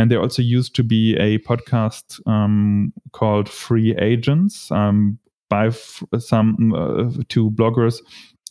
And 0.00 0.10
there 0.10 0.20
also 0.20 0.40
used 0.40 0.74
to 0.76 0.82
be 0.82 1.14
a 1.16 1.38
podcast 1.40 2.26
um, 2.26 2.90
called 3.12 3.50
Free 3.50 3.94
Agents 3.96 4.70
um, 4.70 5.18
by 5.50 5.66
f- 5.66 6.02
some 6.18 6.72
uh, 6.72 7.10
two 7.28 7.50
bloggers 7.50 7.98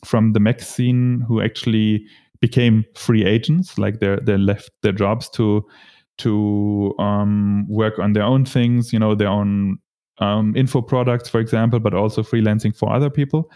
from 0.05 0.33
the 0.33 0.39
Mac 0.39 0.61
scene 0.61 1.25
who 1.27 1.41
actually 1.41 2.05
became 2.39 2.85
free 2.93 3.25
agents, 3.25 3.79
like 3.79 3.99
they 3.99 4.17
they 4.21 4.37
left 4.37 4.69
their 4.83 4.91
jobs 4.91 5.27
to 5.31 5.65
to 6.19 6.93
um, 6.99 7.65
work 7.67 7.97
on 7.97 8.13
their 8.13 8.23
own 8.23 8.45
things, 8.45 8.93
you 8.93 8.99
know, 8.99 9.15
their 9.15 9.29
own 9.29 9.79
um, 10.19 10.55
info 10.55 10.83
products, 10.83 11.29
for 11.29 11.39
example, 11.39 11.79
but 11.79 11.95
also 11.95 12.21
freelancing 12.21 12.75
for 12.75 12.93
other 12.93 13.09
people 13.09 13.49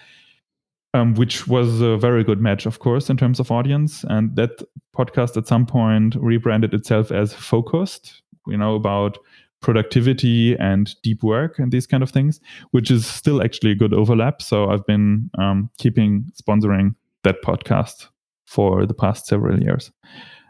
um, 0.94 1.16
which 1.16 1.48
was 1.48 1.82
a 1.82 1.98
very 1.98 2.24
good 2.24 2.40
match, 2.40 2.66
of 2.66 2.80
course, 2.80 3.10
in 3.10 3.18
terms 3.18 3.40
of 3.40 3.52
audience. 3.52 4.04
And 4.10 4.36
that 4.36 4.62
podcast 4.96 5.38
at 5.38 5.48
some 5.48 5.66
point 5.66 6.16
rebranded 6.16 6.74
itself 6.74 7.12
as 7.12 7.34
Focused, 7.34 8.22
you 8.48 8.58
know, 8.58 8.76
about 8.76 9.18
productivity 9.62 10.56
and 10.58 10.94
deep 11.04 11.24
work 11.24 11.58
and 11.58 11.72
these 11.72 11.88
kind 11.88 12.04
of 12.04 12.12
things, 12.12 12.40
which 12.72 12.92
is 12.92 13.08
still 13.08 13.42
actually 13.42 13.72
a 13.72 13.76
good 13.76 13.94
overlap. 13.94 14.42
So 14.42 14.70
I've 14.70 14.86
been 14.86 15.30
um, 15.40 15.70
keeping 15.78 16.26
sponsoring 16.40 16.96
that 17.24 17.42
podcast 17.42 18.08
for 18.46 18.86
the 18.86 18.94
past 18.94 19.26
several 19.26 19.62
years. 19.62 19.92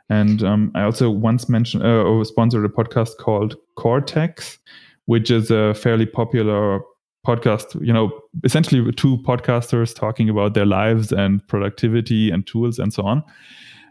And 0.10 0.44
um, 0.44 0.72
I 0.76 0.82
also 0.84 1.10
once 1.10 1.48
mentioned 1.48 1.84
uh, 1.84 2.04
or 2.04 2.26
sponsored 2.26 2.66
a 2.66 2.70
podcast 2.70 3.18
called 3.20 3.56
Cortex, 3.76 4.58
which 5.06 5.32
is 5.32 5.52
a 5.52 5.74
fairly 5.74 6.06
popular 6.06 6.82
podcast, 7.26 7.80
you 7.86 7.94
know, 7.94 8.12
essentially 8.44 8.92
two 8.94 9.18
podcasters 9.20 9.96
talking 9.96 10.30
about 10.30 10.54
their 10.54 10.66
lives 10.66 11.12
and 11.12 11.46
productivity 11.48 12.30
and 12.30 12.46
tools 12.46 12.80
and 12.80 12.94
so 12.94 13.04
on. 13.04 13.24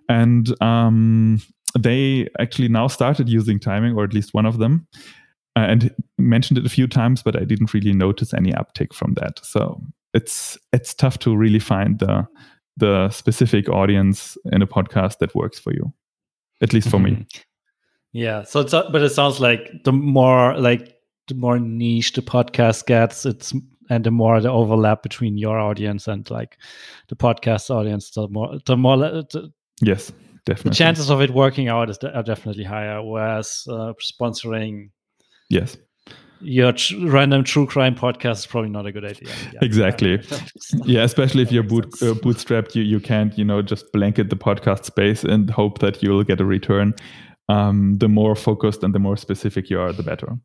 And 0.08 0.54
um, 0.62 1.40
they 1.78 2.28
actually 2.38 2.68
now 2.68 2.88
started 2.88 3.28
using 3.28 3.58
timing, 3.58 3.96
or 3.96 4.04
at 4.04 4.12
least 4.12 4.34
one 4.34 4.46
of 4.46 4.58
them, 4.58 4.86
uh, 5.56 5.60
and 5.60 5.94
mentioned 6.18 6.58
it 6.58 6.66
a 6.66 6.70
few 6.70 6.86
times, 6.86 7.22
but 7.22 7.36
I 7.36 7.44
didn't 7.44 7.72
really 7.72 7.92
notice 7.92 8.34
any 8.34 8.52
uptake 8.54 8.92
from 8.92 9.14
that. 9.14 9.40
So 9.42 9.80
it's 10.14 10.58
it's 10.72 10.94
tough 10.94 11.18
to 11.20 11.36
really 11.36 11.58
find 11.58 11.98
the 11.98 12.26
the 12.76 13.10
specific 13.10 13.68
audience 13.68 14.36
in 14.52 14.62
a 14.62 14.66
podcast 14.66 15.18
that 15.18 15.34
works 15.34 15.58
for 15.58 15.72
you, 15.72 15.92
at 16.60 16.72
least 16.72 16.88
for 16.88 16.98
me. 16.98 17.10
Mm-hmm. 17.12 17.40
Yeah. 18.12 18.42
So 18.44 18.60
it's 18.60 18.72
but 18.72 19.02
it 19.02 19.10
sounds 19.10 19.40
like 19.40 19.70
the 19.84 19.92
more 19.92 20.58
like 20.58 20.94
the 21.28 21.34
more 21.34 21.58
niche 21.58 22.12
the 22.12 22.22
podcast 22.22 22.86
gets, 22.86 23.24
it's 23.26 23.52
and 23.90 24.04
the 24.04 24.10
more 24.10 24.40
the 24.40 24.50
overlap 24.50 25.02
between 25.02 25.36
your 25.36 25.58
audience 25.58 26.08
and 26.08 26.28
like 26.30 26.58
the 27.08 27.16
podcast 27.16 27.70
audience, 27.70 28.10
the 28.10 28.28
more 28.28 28.58
the 28.64 28.76
more 28.76 28.96
the, 28.96 29.52
yes, 29.80 30.12
definitely 30.46 30.70
the 30.70 30.74
chances 30.74 31.10
of 31.10 31.20
it 31.20 31.30
working 31.30 31.68
out 31.68 31.90
is 31.90 31.98
are 31.98 32.22
definitely 32.22 32.64
higher. 32.64 33.02
Whereas 33.02 33.64
uh, 33.68 33.92
sponsoring, 34.00 34.90
yes, 35.48 35.76
your 36.40 36.72
tr- 36.72 37.06
random 37.06 37.44
true 37.44 37.66
crime 37.66 37.94
podcast 37.94 38.38
is 38.38 38.46
probably 38.46 38.70
not 38.70 38.86
a 38.86 38.92
good 38.92 39.04
idea. 39.04 39.32
Yeah. 39.52 39.60
Exactly. 39.62 40.20
yeah, 40.84 41.02
especially 41.02 41.42
if 41.42 41.52
you're 41.52 41.62
boot, 41.62 41.86
uh, 42.02 42.14
bootstrapped, 42.14 42.74
you 42.74 42.82
you 42.82 43.00
can't 43.00 43.36
you 43.38 43.44
know 43.44 43.62
just 43.62 43.92
blanket 43.92 44.30
the 44.30 44.36
podcast 44.36 44.84
space 44.84 45.24
and 45.24 45.50
hope 45.50 45.78
that 45.78 46.02
you'll 46.02 46.24
get 46.24 46.40
a 46.40 46.44
return. 46.44 46.94
Um, 47.48 47.98
the 47.98 48.08
more 48.08 48.34
focused 48.34 48.82
and 48.82 48.94
the 48.94 48.98
more 48.98 49.16
specific 49.16 49.68
you 49.68 49.78
are, 49.80 49.92
the 49.92 50.02
better. 50.02 50.38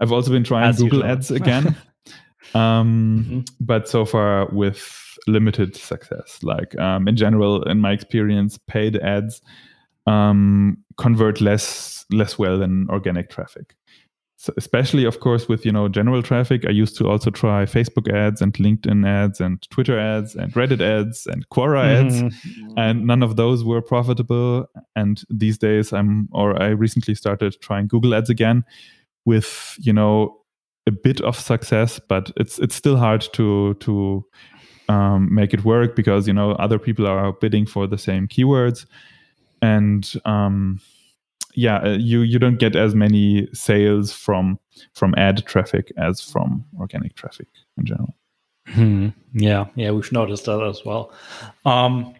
I've 0.00 0.12
also 0.12 0.30
been 0.30 0.44
trying 0.44 0.68
As 0.68 0.78
Google. 0.78 1.04
Ads 1.04 1.30
again, 1.30 1.76
um, 2.54 3.24
mm-hmm. 3.24 3.40
but 3.60 3.88
so 3.88 4.04
far 4.04 4.46
with 4.52 5.18
limited 5.26 5.76
success. 5.76 6.38
Like 6.42 6.78
um, 6.78 7.08
in 7.08 7.16
general, 7.16 7.62
in 7.64 7.80
my 7.80 7.92
experience, 7.92 8.58
paid 8.66 8.96
ads 8.96 9.40
um, 10.06 10.78
convert 10.96 11.40
less 11.40 12.04
less 12.10 12.38
well 12.38 12.58
than 12.58 12.88
organic 12.90 13.30
traffic. 13.30 13.74
So 14.38 14.52
especially, 14.58 15.04
of 15.04 15.20
course, 15.20 15.48
with 15.48 15.64
you 15.64 15.72
know 15.72 15.88
general 15.88 16.22
traffic, 16.22 16.66
I 16.66 16.70
used 16.70 16.96
to 16.98 17.08
also 17.08 17.30
try 17.30 17.64
Facebook 17.64 18.12
ads 18.12 18.42
and 18.42 18.52
LinkedIn 18.52 19.06
ads 19.06 19.40
and 19.40 19.60
Twitter 19.70 19.98
ads 19.98 20.34
and 20.34 20.52
Reddit 20.52 20.82
ads 20.82 21.26
and 21.26 21.48
Quora 21.48 21.84
ads, 21.84 22.22
mm-hmm. 22.22 22.78
and 22.78 23.06
none 23.06 23.22
of 23.22 23.36
those 23.36 23.64
were 23.64 23.80
profitable. 23.80 24.66
And 24.94 25.22
these 25.30 25.56
days, 25.56 25.92
I'm 25.92 26.28
or 26.32 26.62
I 26.62 26.68
recently 26.68 27.14
started 27.14 27.56
trying 27.62 27.88
Google 27.88 28.14
ads 28.14 28.28
again, 28.28 28.62
with 29.26 29.76
you 29.78 29.92
know 29.92 30.38
a 30.86 30.92
bit 30.92 31.20
of 31.20 31.38
success, 31.38 31.98
but 31.98 32.32
it's 32.36 32.58
it's 32.58 32.74
still 32.74 32.96
hard 32.96 33.20
to 33.34 33.74
to 33.74 34.24
um, 34.88 35.34
make 35.34 35.52
it 35.52 35.64
work 35.64 35.94
because 35.94 36.26
you 36.26 36.32
know 36.32 36.52
other 36.52 36.78
people 36.78 37.06
are 37.06 37.32
bidding 37.32 37.66
for 37.66 37.86
the 37.86 37.98
same 37.98 38.26
keywords. 38.26 38.86
And 39.60 40.10
um, 40.24 40.80
yeah 41.56 41.78
uh, 41.78 41.96
you 41.98 42.20
you 42.20 42.38
don't 42.38 42.58
get 42.58 42.76
as 42.76 42.94
many 42.94 43.48
sales 43.52 44.12
from 44.12 44.58
from 44.94 45.14
ad 45.16 45.44
traffic 45.46 45.90
as 45.96 46.20
from 46.20 46.64
organic 46.78 47.16
traffic 47.16 47.48
in 47.76 47.86
general. 47.86 48.14
Hmm. 48.68 49.08
yeah. 49.32 49.66
Yeah 49.74 49.90
we've 49.90 50.12
noticed 50.12 50.44
that 50.44 50.62
as 50.62 50.84
well. 50.84 51.12
Um, 51.64 52.14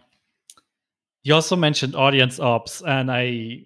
you 1.23 1.33
also 1.33 1.55
mentioned 1.55 1.93
audience 1.95 2.39
ops 2.39 2.81
and 2.81 3.11
i 3.11 3.61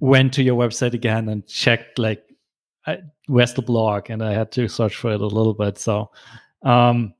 went 0.00 0.32
to 0.32 0.42
your 0.42 0.56
website 0.56 0.94
again 0.94 1.28
and 1.28 1.46
checked 1.46 1.98
like 1.98 2.24
where's 3.26 3.54
the 3.54 3.62
blog 3.62 4.10
and 4.10 4.22
i 4.22 4.32
had 4.32 4.52
to 4.52 4.68
search 4.68 4.96
for 4.96 5.12
it 5.12 5.20
a 5.20 5.26
little 5.26 5.54
bit 5.54 5.78
so 5.78 6.10
um, 6.64 7.14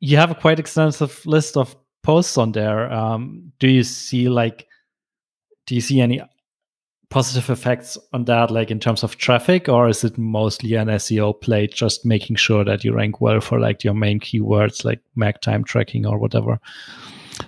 you 0.00 0.16
have 0.16 0.30
a 0.30 0.34
quite 0.34 0.58
extensive 0.58 1.24
list 1.26 1.56
of 1.56 1.76
posts 2.02 2.38
on 2.38 2.52
there. 2.52 2.90
Um, 2.92 3.52
do 3.58 3.68
you 3.68 3.82
see 3.82 4.28
like, 4.28 4.66
do 5.66 5.74
you 5.74 5.80
see 5.80 6.00
any 6.00 6.22
positive 7.10 7.50
effects 7.50 7.96
on 8.12 8.24
that, 8.26 8.50
like 8.50 8.70
in 8.70 8.80
terms 8.80 9.02
of 9.02 9.16
traffic, 9.16 9.68
or 9.68 9.88
is 9.88 10.04
it 10.04 10.18
mostly 10.18 10.74
an 10.74 10.88
SEO 10.88 11.40
play, 11.40 11.66
just 11.66 12.04
making 12.04 12.36
sure 12.36 12.64
that 12.64 12.84
you 12.84 12.94
rank 12.94 13.20
well 13.20 13.40
for 13.40 13.58
like 13.58 13.82
your 13.82 13.94
main 13.94 14.20
keywords, 14.20 14.84
like 14.84 15.00
MAC 15.16 15.40
time 15.40 15.64
tracking 15.64 16.06
or 16.06 16.18
whatever? 16.18 16.60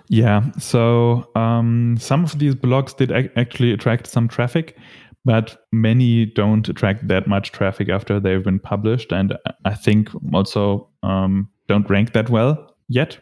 Yeah. 0.08 0.50
So 0.58 1.28
um, 1.34 1.96
some 1.98 2.24
of 2.24 2.38
these 2.38 2.54
blogs 2.54 2.96
did 2.96 3.10
ac- 3.10 3.30
actually 3.36 3.72
attract 3.72 4.06
some 4.06 4.28
traffic, 4.28 4.76
but 5.24 5.64
many 5.72 6.26
don't 6.26 6.68
attract 6.68 7.06
that 7.08 7.26
much 7.26 7.52
traffic 7.52 7.88
after 7.88 8.18
they've 8.18 8.44
been 8.44 8.58
published. 8.58 9.12
And 9.12 9.36
I 9.64 9.74
think 9.74 10.08
also 10.32 10.88
um, 11.02 11.48
don't 11.68 11.88
rank 11.90 12.12
that 12.12 12.30
well 12.30 12.74
yet. 12.88 13.18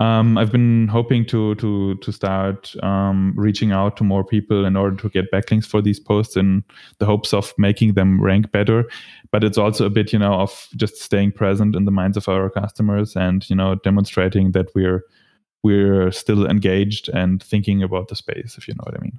Um, 0.00 0.38
I've 0.38 0.52
been 0.52 0.86
hoping 0.86 1.26
to 1.26 1.56
to 1.56 1.96
to 1.96 2.12
start 2.12 2.72
um, 2.84 3.34
reaching 3.36 3.72
out 3.72 3.96
to 3.96 4.04
more 4.04 4.22
people 4.24 4.64
in 4.64 4.76
order 4.76 4.96
to 4.96 5.08
get 5.08 5.32
backlinks 5.32 5.66
for 5.66 5.82
these 5.82 5.98
posts 5.98 6.36
in 6.36 6.62
the 6.98 7.06
hopes 7.06 7.34
of 7.34 7.52
making 7.58 7.94
them 7.94 8.22
rank 8.22 8.52
better. 8.52 8.88
But 9.32 9.42
it's 9.42 9.58
also 9.58 9.86
a 9.86 9.90
bit, 9.90 10.12
you 10.12 10.18
know, 10.20 10.34
of 10.34 10.68
just 10.76 11.02
staying 11.02 11.32
present 11.32 11.74
in 11.74 11.84
the 11.84 11.90
minds 11.90 12.16
of 12.16 12.28
our 12.28 12.48
customers 12.48 13.16
and 13.16 13.48
you 13.50 13.56
know 13.56 13.74
demonstrating 13.74 14.52
that 14.52 14.68
we're 14.74 15.02
we're 15.64 16.12
still 16.12 16.46
engaged 16.46 17.08
and 17.08 17.42
thinking 17.42 17.82
about 17.82 18.06
the 18.06 18.14
space, 18.14 18.56
if 18.56 18.68
you 18.68 18.74
know 18.74 18.84
what 18.84 18.96
I 18.96 19.02
mean. 19.02 19.18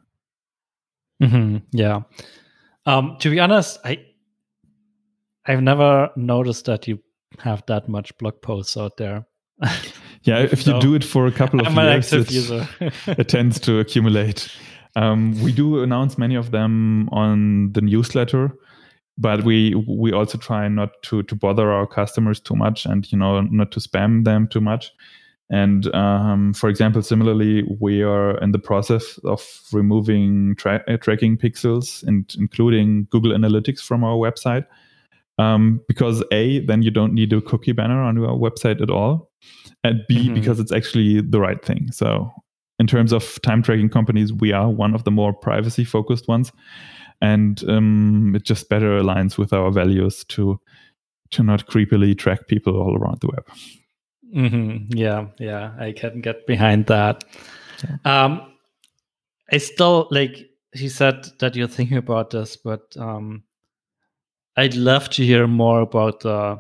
Mm-hmm. 1.22 1.58
Yeah. 1.72 2.02
Um, 2.86 3.18
to 3.20 3.30
be 3.30 3.40
honest, 3.40 3.80
I 3.84 4.06
I've 5.46 5.62
never 5.62 6.10
noticed 6.16 6.66
that 6.66 6.88
you 6.88 7.00
have 7.40 7.64
that 7.68 7.88
much 7.88 8.18
blog 8.18 8.42
posts 8.42 8.78
out 8.78 8.98
there. 8.98 9.26
yeah, 10.24 10.40
if 10.40 10.66
you 10.66 10.80
do 10.80 10.96
it 10.96 11.04
for 11.04 11.28
a 11.28 11.32
couple 11.32 11.60
of 11.60 11.68
I'm 11.68 11.76
years, 11.76 12.14
it, 12.14 12.32
it, 13.08 13.28
tends 13.28 13.60
to 13.62 13.80
accumulate. 13.80 14.50
Um, 14.96 15.40
we 15.42 15.52
do 15.52 15.84
announce 15.84 16.18
many 16.18 16.36
of 16.36 16.52
them 16.52 17.10
on 17.12 17.74
the 17.74 17.82
newsletter, 17.82 18.52
but 19.18 19.44
we 19.44 19.76
we 19.88 20.14
also 20.14 20.38
try 20.38 20.68
not 20.68 20.92
to 21.04 21.24
to 21.24 21.36
bother 21.36 21.72
our 21.72 21.86
customers 21.86 22.40
too 22.40 22.56
much, 22.56 22.86
and 22.86 23.12
you 23.12 23.18
know 23.18 23.42
not 23.42 23.72
to 23.72 23.80
spam 23.80 24.24
them 24.24 24.48
too 24.48 24.62
much. 24.62 24.92
And 25.50 25.94
um, 25.96 26.54
for 26.54 26.70
example, 26.70 27.02
similarly, 27.02 27.64
we 27.80 28.04
are 28.04 28.38
in 28.38 28.52
the 28.52 28.60
process 28.60 29.18
of 29.24 29.44
removing 29.72 30.56
tra- 30.56 30.84
uh, 30.88 30.98
tracking 30.98 31.38
pixels 31.38 32.04
and 32.04 32.32
including 32.38 33.08
Google 33.10 33.32
Analytics 33.32 33.80
from 33.80 34.04
our 34.04 34.16
website. 34.16 34.66
Um, 35.40 35.82
because 35.88 36.22
a 36.34 36.60
then 36.66 36.82
you 36.82 36.92
don't 36.92 37.14
need 37.14 37.32
a 37.32 37.42
cookie 37.42 37.72
banner 37.72 38.02
on 38.02 38.18
your 38.18 38.38
website 38.38 38.82
at 38.82 38.90
all. 38.90 39.32
And 39.84 40.04
b 40.08 40.26
mm-hmm. 40.26 40.34
because 40.34 40.60
it's 40.60 40.74
actually 40.74 41.22
the 41.22 41.40
right 41.40 41.64
thing. 41.64 41.92
So 41.92 42.30
in 42.78 42.88
terms 42.88 43.14
of 43.14 43.42
time 43.42 43.64
tracking 43.64 43.90
companies 43.90 44.34
we 44.34 44.52
are 44.52 44.70
one 44.70 44.94
of 44.94 45.06
the 45.06 45.12
more 45.12 45.32
privacy 45.32 45.86
focused 45.86 46.28
ones. 46.28 46.52
And 47.22 47.64
um, 47.70 48.34
it 48.36 48.44
just 48.44 48.68
better 48.68 49.00
aligns 49.00 49.38
with 49.38 49.54
our 49.54 49.72
values 49.72 50.26
to 50.26 50.60
to 51.32 51.44
not 51.44 51.68
creepily 51.68 52.18
track 52.18 52.48
people 52.48 52.76
all 52.76 52.98
around 52.98 53.22
the 53.22 53.28
web 53.28 53.48
mm-hmm. 54.36 54.86
yeah 54.96 55.28
yeah 55.40 55.74
i 55.80 55.92
can 55.92 56.22
get 56.22 56.46
behind 56.48 56.86
that 56.88 57.24
yeah. 57.84 58.26
um 58.26 58.54
i 59.52 59.58
still 59.58 60.08
like 60.12 60.50
he 60.74 60.88
said 60.88 61.26
that 61.40 61.56
you're 61.56 61.68
thinking 61.68 61.98
about 61.98 62.30
this 62.30 62.56
but 62.56 62.96
um 62.98 63.44
I'd 64.60 64.76
love 64.76 65.10
to 65.12 65.26
hear 65.26 65.48
more 65.48 65.80
about, 65.80 66.26
uh, 66.26 66.58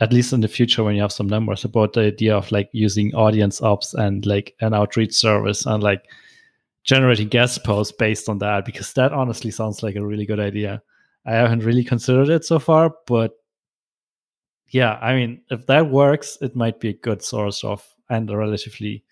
at 0.00 0.12
least 0.12 0.32
in 0.32 0.40
the 0.40 0.48
future 0.48 0.82
when 0.82 0.96
you 0.96 1.02
have 1.02 1.12
some 1.12 1.28
numbers, 1.28 1.64
about 1.64 1.92
the 1.92 2.00
idea 2.00 2.36
of 2.36 2.50
like 2.50 2.68
using 2.72 3.14
audience 3.14 3.62
ops 3.62 3.94
and 3.94 4.26
like 4.26 4.56
an 4.60 4.74
outreach 4.74 5.14
service 5.14 5.64
and 5.64 5.80
like 5.80 6.02
generating 6.82 7.28
guest 7.28 7.62
posts 7.62 7.94
based 7.96 8.28
on 8.28 8.38
that, 8.38 8.64
because 8.64 8.92
that 8.94 9.12
honestly 9.12 9.52
sounds 9.52 9.84
like 9.84 9.94
a 9.94 10.04
really 10.04 10.26
good 10.26 10.40
idea. 10.40 10.82
I 11.24 11.34
haven't 11.34 11.62
really 11.62 11.84
considered 11.84 12.30
it 12.30 12.44
so 12.44 12.58
far, 12.58 12.92
but 13.06 13.32
yeah, 14.70 14.98
I 15.00 15.14
mean, 15.14 15.40
if 15.50 15.66
that 15.66 15.90
works, 15.90 16.38
it 16.40 16.56
might 16.56 16.80
be 16.80 16.90
a 16.90 16.94
good 16.94 17.22
source 17.22 17.62
of 17.64 17.86
and 18.08 18.30
a 18.30 18.36
relatively 18.36 19.04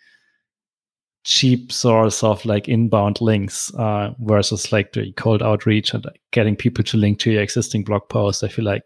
cheap 1.24 1.72
source 1.72 2.22
of 2.22 2.44
like 2.44 2.68
inbound 2.68 3.20
links 3.20 3.72
uh, 3.74 4.12
versus 4.20 4.70
like 4.72 4.92
the 4.92 5.10
cold 5.12 5.42
outreach 5.42 5.94
and 5.94 6.04
like, 6.04 6.20
getting 6.32 6.54
people 6.54 6.84
to 6.84 6.96
link 6.96 7.18
to 7.18 7.30
your 7.30 7.42
existing 7.42 7.82
blog 7.82 8.08
posts. 8.08 8.42
I 8.42 8.48
feel 8.48 8.64
like 8.64 8.82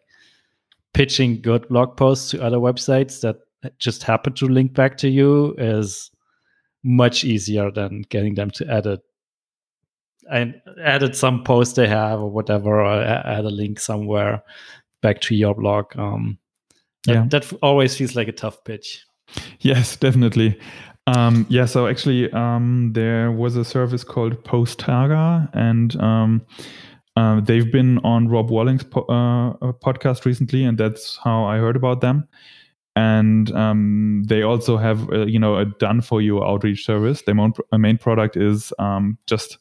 pitching 0.94 1.40
good 1.42 1.68
blog 1.68 1.96
posts 1.96 2.30
to 2.30 2.42
other 2.42 2.58
websites 2.58 3.20
that 3.22 3.36
just 3.78 4.02
happen 4.02 4.32
to 4.34 4.46
link 4.46 4.72
back 4.72 4.96
to 4.98 5.08
you 5.08 5.54
is 5.58 6.10
much 6.84 7.24
easier 7.24 7.70
than 7.70 8.02
getting 8.08 8.34
them 8.34 8.50
to 8.50 8.66
edit 8.68 9.00
and 10.30 10.60
edit 10.82 11.16
some 11.16 11.42
post 11.42 11.74
they 11.74 11.88
have 11.88 12.20
or 12.20 12.30
whatever 12.30 12.80
or 12.80 13.02
add 13.02 13.44
a 13.44 13.50
link 13.50 13.80
somewhere 13.80 14.42
back 15.02 15.20
to 15.20 15.34
your 15.34 15.54
blog 15.54 15.86
um 15.98 16.38
that, 17.06 17.14
yeah. 17.14 17.26
that 17.28 17.52
always 17.62 17.96
feels 17.96 18.14
like 18.14 18.28
a 18.28 18.32
tough 18.32 18.62
pitch 18.64 19.04
yes 19.60 19.96
definitely 19.96 20.58
um, 21.16 21.46
yeah, 21.48 21.64
so 21.64 21.86
actually, 21.86 22.30
um, 22.32 22.92
there 22.92 23.32
was 23.32 23.56
a 23.56 23.64
service 23.64 24.04
called 24.04 24.44
Postaga, 24.44 25.48
and 25.54 25.98
um, 26.02 26.42
uh, 27.16 27.40
they've 27.40 27.72
been 27.72 27.96
on 28.00 28.28
Rob 28.28 28.50
Walling's 28.50 28.84
po- 28.84 29.06
uh, 29.06 29.72
podcast 29.72 30.26
recently, 30.26 30.64
and 30.64 30.76
that's 30.76 31.18
how 31.24 31.44
I 31.44 31.56
heard 31.56 31.76
about 31.76 32.02
them. 32.02 32.28
And 32.94 33.50
um, 33.52 34.24
they 34.26 34.42
also 34.42 34.76
have, 34.76 35.10
uh, 35.10 35.24
you 35.24 35.38
know, 35.38 35.56
a 35.56 35.64
done-for-you 35.64 36.44
outreach 36.44 36.84
service. 36.84 37.22
Their 37.22 37.34
main, 37.34 37.54
uh, 37.72 37.78
main 37.78 37.96
product 37.96 38.36
is 38.36 38.72
um, 38.78 39.16
just, 39.26 39.56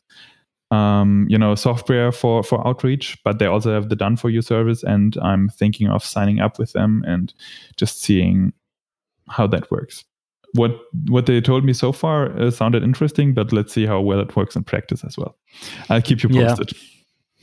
um, 0.72 1.26
you 1.30 1.38
know, 1.38 1.56
software 1.56 2.12
for 2.12 2.44
for 2.44 2.66
outreach, 2.68 3.18
but 3.24 3.40
they 3.40 3.46
also 3.46 3.74
have 3.74 3.90
the 3.90 3.96
done-for-you 3.96 4.42
service. 4.42 4.84
And 4.84 5.18
I'm 5.22 5.50
thinking 5.50 5.88
of 5.88 6.04
signing 6.04 6.40
up 6.40 6.60
with 6.60 6.74
them 6.74 7.04
and 7.08 7.34
just 7.78 8.02
seeing 8.02 8.54
how 9.30 9.48
that 9.48 9.70
works 9.72 10.06
what 10.54 10.80
what 11.08 11.26
they 11.26 11.42
told 11.42 11.64
me 11.64 11.74
so 11.74 11.92
far 11.92 12.38
uh, 12.40 12.52
sounded 12.52 12.84
interesting, 12.84 13.34
but 13.34 13.52
let's 13.52 13.74
see 13.74 13.86
how 13.86 14.02
well 14.02 14.20
it 14.20 14.36
works 14.36 14.56
in 14.56 14.64
practice 14.64 15.04
as 15.04 15.18
well. 15.18 15.38
I'll 15.90 16.02
keep 16.02 16.24
you 16.24 16.30
posted. 16.30 16.72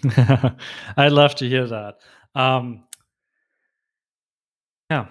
Yeah. 0.05 0.51
I'd 0.97 1.13
love 1.13 1.35
to 1.37 1.49
hear 1.49 1.67
that. 1.67 1.97
Um, 2.35 2.85
yeah. 4.91 5.07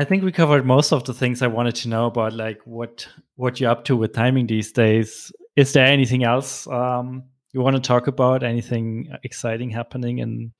I 0.00 0.04
think 0.04 0.22
we 0.22 0.32
covered 0.32 0.64
most 0.64 0.92
of 0.92 1.04
the 1.04 1.14
things 1.14 1.42
I 1.42 1.48
wanted 1.48 1.74
to 1.76 1.88
know 1.88 2.06
about, 2.06 2.32
like 2.32 2.60
what 2.64 3.08
what 3.36 3.60
you're 3.60 3.70
up 3.70 3.84
to 3.86 3.96
with 3.96 4.12
timing 4.12 4.46
these 4.46 4.72
days. 4.72 5.32
Is 5.58 5.72
there 5.72 5.86
anything 5.86 6.22
else 6.22 6.68
um, 6.68 7.24
you 7.52 7.60
want 7.60 7.74
to 7.74 7.82
talk 7.82 8.06
about? 8.06 8.44
Anything 8.44 9.12
exciting 9.24 9.70
happening 9.70 10.18
in 10.18 10.52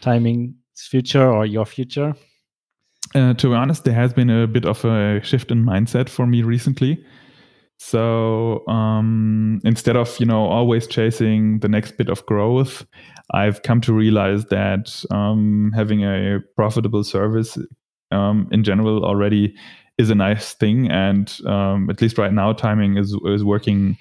timing's 0.00 0.54
future 0.88 1.30
or 1.30 1.44
your 1.44 1.66
future? 1.66 2.14
Uh, 3.14 3.34
to 3.34 3.50
be 3.50 3.54
honest, 3.54 3.84
there 3.84 3.92
has 3.92 4.14
been 4.14 4.30
a 4.30 4.46
bit 4.46 4.64
of 4.64 4.82
a 4.86 5.22
shift 5.22 5.50
in 5.50 5.66
mindset 5.66 6.08
for 6.08 6.26
me 6.26 6.40
recently. 6.40 7.04
So 7.76 8.66
um, 8.68 9.60
instead 9.64 9.96
of 9.96 10.18
you 10.18 10.24
know 10.24 10.46
always 10.46 10.86
chasing 10.86 11.58
the 11.58 11.68
next 11.68 11.98
bit 11.98 12.08
of 12.08 12.24
growth, 12.24 12.86
I've 13.34 13.62
come 13.64 13.82
to 13.82 13.92
realize 13.92 14.46
that 14.46 15.04
um, 15.10 15.72
having 15.76 16.04
a 16.04 16.38
profitable 16.56 17.04
service 17.04 17.58
um, 18.12 18.48
in 18.50 18.64
general 18.64 19.04
already 19.04 19.54
is 19.98 20.08
a 20.08 20.14
nice 20.14 20.54
thing, 20.54 20.90
and 20.90 21.38
um, 21.44 21.90
at 21.90 22.00
least 22.00 22.16
right 22.16 22.32
now, 22.32 22.54
timing 22.54 22.96
is 22.96 23.14
is 23.26 23.44
working 23.44 23.98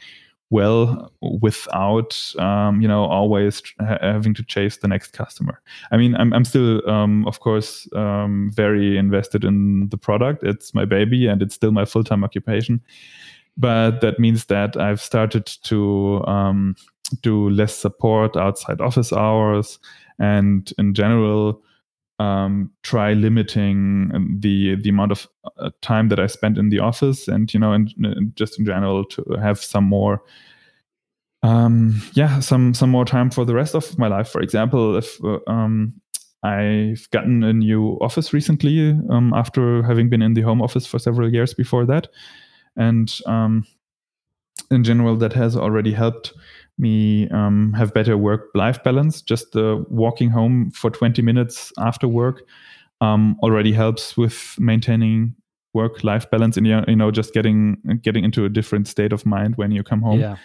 well 0.50 1.12
without 1.41 2.18
um, 2.39 2.82
you 2.82 2.88
know 2.88 3.04
always 3.06 3.62
ha- 3.80 3.98
having 4.02 4.34
to 4.34 4.43
chase 4.43 4.78
the 4.78 4.88
next 4.88 5.12
customer. 5.12 5.62
I 5.91 5.98
mean 5.98 6.16
i'm, 6.16 6.34
I'm 6.34 6.45
still 6.45 6.88
um, 6.89 7.26
of 7.28 7.39
course 7.39 7.88
um, 7.93 8.52
very 8.54 8.98
invested 8.98 9.43
in 9.43 9.89
the 9.89 9.98
product. 9.98 10.43
It's 10.43 10.74
my 10.74 10.86
baby 10.86 11.28
and 11.28 11.41
it's 11.41 11.56
still 11.56 11.72
my 11.72 11.86
full-time 11.86 12.24
occupation. 12.24 12.82
But 13.58 14.02
that 14.02 14.20
means 14.20 14.45
that 14.45 14.78
i've 14.78 15.02
started 15.02 15.45
to 15.64 16.24
um, 16.28 16.76
do 17.22 17.50
less 17.50 17.76
support 17.76 18.36
outside 18.36 18.82
office 18.82 19.12
hours. 19.14 19.80
And 20.20 20.72
in 20.78 20.93
general 20.93 21.62
um, 22.20 22.72
try 22.84 23.13
limiting 23.13 24.38
the 24.39 24.76
the 24.76 24.89
amount 24.89 25.11
of 25.11 25.28
uh, 25.59 25.70
time 25.82 26.09
that 26.09 26.20
I 26.20 26.28
spend 26.28 26.57
in 26.57 26.70
the 26.70 26.80
office, 26.80 27.28
and 27.28 27.53
you 27.53 27.59
know, 27.59 27.74
and, 27.74 27.93
and 27.97 28.36
just 28.36 28.59
in 28.59 28.65
general 28.65 29.05
to 29.05 29.24
have 29.39 29.63
some 29.63 29.84
more 29.84 30.24
um, 31.43 32.01
yeah, 32.13 32.39
some 32.39 32.74
some 32.74 32.89
more 32.89 33.05
time 33.05 33.30
for 33.30 33.45
the 33.45 33.53
rest 33.53 33.76
of 33.76 33.97
my 33.97 34.07
life. 34.07 34.30
For 34.30 34.41
example, 34.41 34.97
if 34.97 35.24
uh, 35.24 35.39
um, 35.47 35.93
I've 36.43 37.09
gotten 37.11 37.43
a 37.43 37.53
new 37.53 37.97
office 38.01 38.34
recently 38.34 38.91
um, 39.09 39.34
after 39.36 39.84
having 39.84 40.09
been 40.09 40.22
in 40.22 40.34
the 40.34 40.41
home 40.41 40.61
office 40.61 40.86
for 40.86 40.99
several 40.99 41.32
years 41.32 41.53
before 41.53 41.86
that, 41.86 42.07
and 42.76 43.13
um, 43.26 43.65
in 44.72 44.84
general, 44.84 45.15
that 45.18 45.34
has 45.34 45.55
already 45.55 45.93
helped 45.93 46.34
me 46.78 47.28
um, 47.30 47.73
have 47.73 47.93
better 47.93 48.17
work-life 48.17 48.84
balance. 48.84 49.21
Just 49.21 49.55
uh, 49.55 49.84
walking 49.89 50.30
home 50.30 50.71
for 50.71 50.89
20 50.89 51.21
minutes 51.21 51.71
after 51.78 52.07
work 52.07 52.43
um, 53.01 53.38
already 53.41 53.73
helps 53.73 54.17
with 54.17 54.55
maintaining 54.59 55.36
work-life 55.73 56.30
balance, 56.32 56.57
and 56.57 56.65
you 56.65 56.95
know, 56.95 57.11
just 57.11 57.34
getting 57.34 57.78
getting 58.01 58.23
into 58.23 58.45
a 58.45 58.49
different 58.49 58.88
state 58.88 59.13
of 59.13 59.25
mind 59.25 59.55
when 59.55 59.71
you 59.71 59.84
come 59.84 60.01
home. 60.01 60.19
Yeah. 60.19 60.38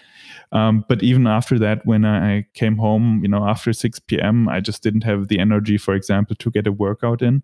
Um, 0.53 0.85
but 0.89 1.03
even 1.03 1.27
after 1.27 1.59
that, 1.59 1.85
when 1.87 2.05
I 2.05 2.47
came 2.55 2.77
home, 2.77 3.21
you 3.23 3.29
know, 3.29 3.49
after 3.49 3.73
6 3.73 3.99
p.m., 4.01 4.49
I 4.49 4.61
just 4.61 4.83
didn't 4.83 5.05
have 5.05 5.29
the 5.29 5.39
energy, 5.39 5.79
for 5.79 5.95
example, 5.95 6.37
to 6.37 6.51
get 6.51 6.67
a 6.67 6.73
workout 6.73 7.23
in. 7.23 7.43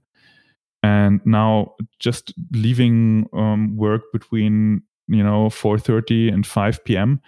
And 0.83 1.21
now, 1.25 1.75
just 1.99 2.35
leaving 2.53 3.27
um, 3.33 3.77
work 3.77 4.03
between 4.13 4.83
you 5.09 5.23
know 5.23 5.49
4:30 5.49 6.33
and 6.33 6.47
5 6.47 6.85
p.m. 6.85 7.21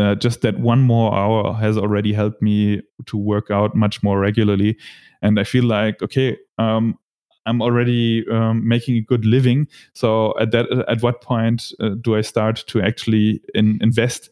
Uh, 0.00 0.14
just 0.14 0.40
that 0.40 0.58
one 0.58 0.80
more 0.80 1.14
hour 1.14 1.52
has 1.54 1.76
already 1.76 2.12
helped 2.12 2.40
me 2.40 2.80
to 3.06 3.16
work 3.16 3.50
out 3.50 3.74
much 3.74 4.02
more 4.02 4.18
regularly, 4.18 4.76
and 5.20 5.38
I 5.38 5.44
feel 5.44 5.64
like 5.64 6.02
okay, 6.02 6.38
um, 6.58 6.98
I'm 7.46 7.60
already 7.62 8.24
um, 8.30 8.66
making 8.66 8.96
a 8.96 9.00
good 9.00 9.24
living. 9.24 9.66
So 9.92 10.38
at 10.38 10.52
that, 10.52 10.66
at 10.88 11.02
what 11.02 11.20
point 11.20 11.72
uh, 11.80 11.90
do 12.00 12.16
I 12.16 12.20
start 12.20 12.64
to 12.68 12.80
actually 12.80 13.40
in, 13.54 13.78
invest 13.82 14.30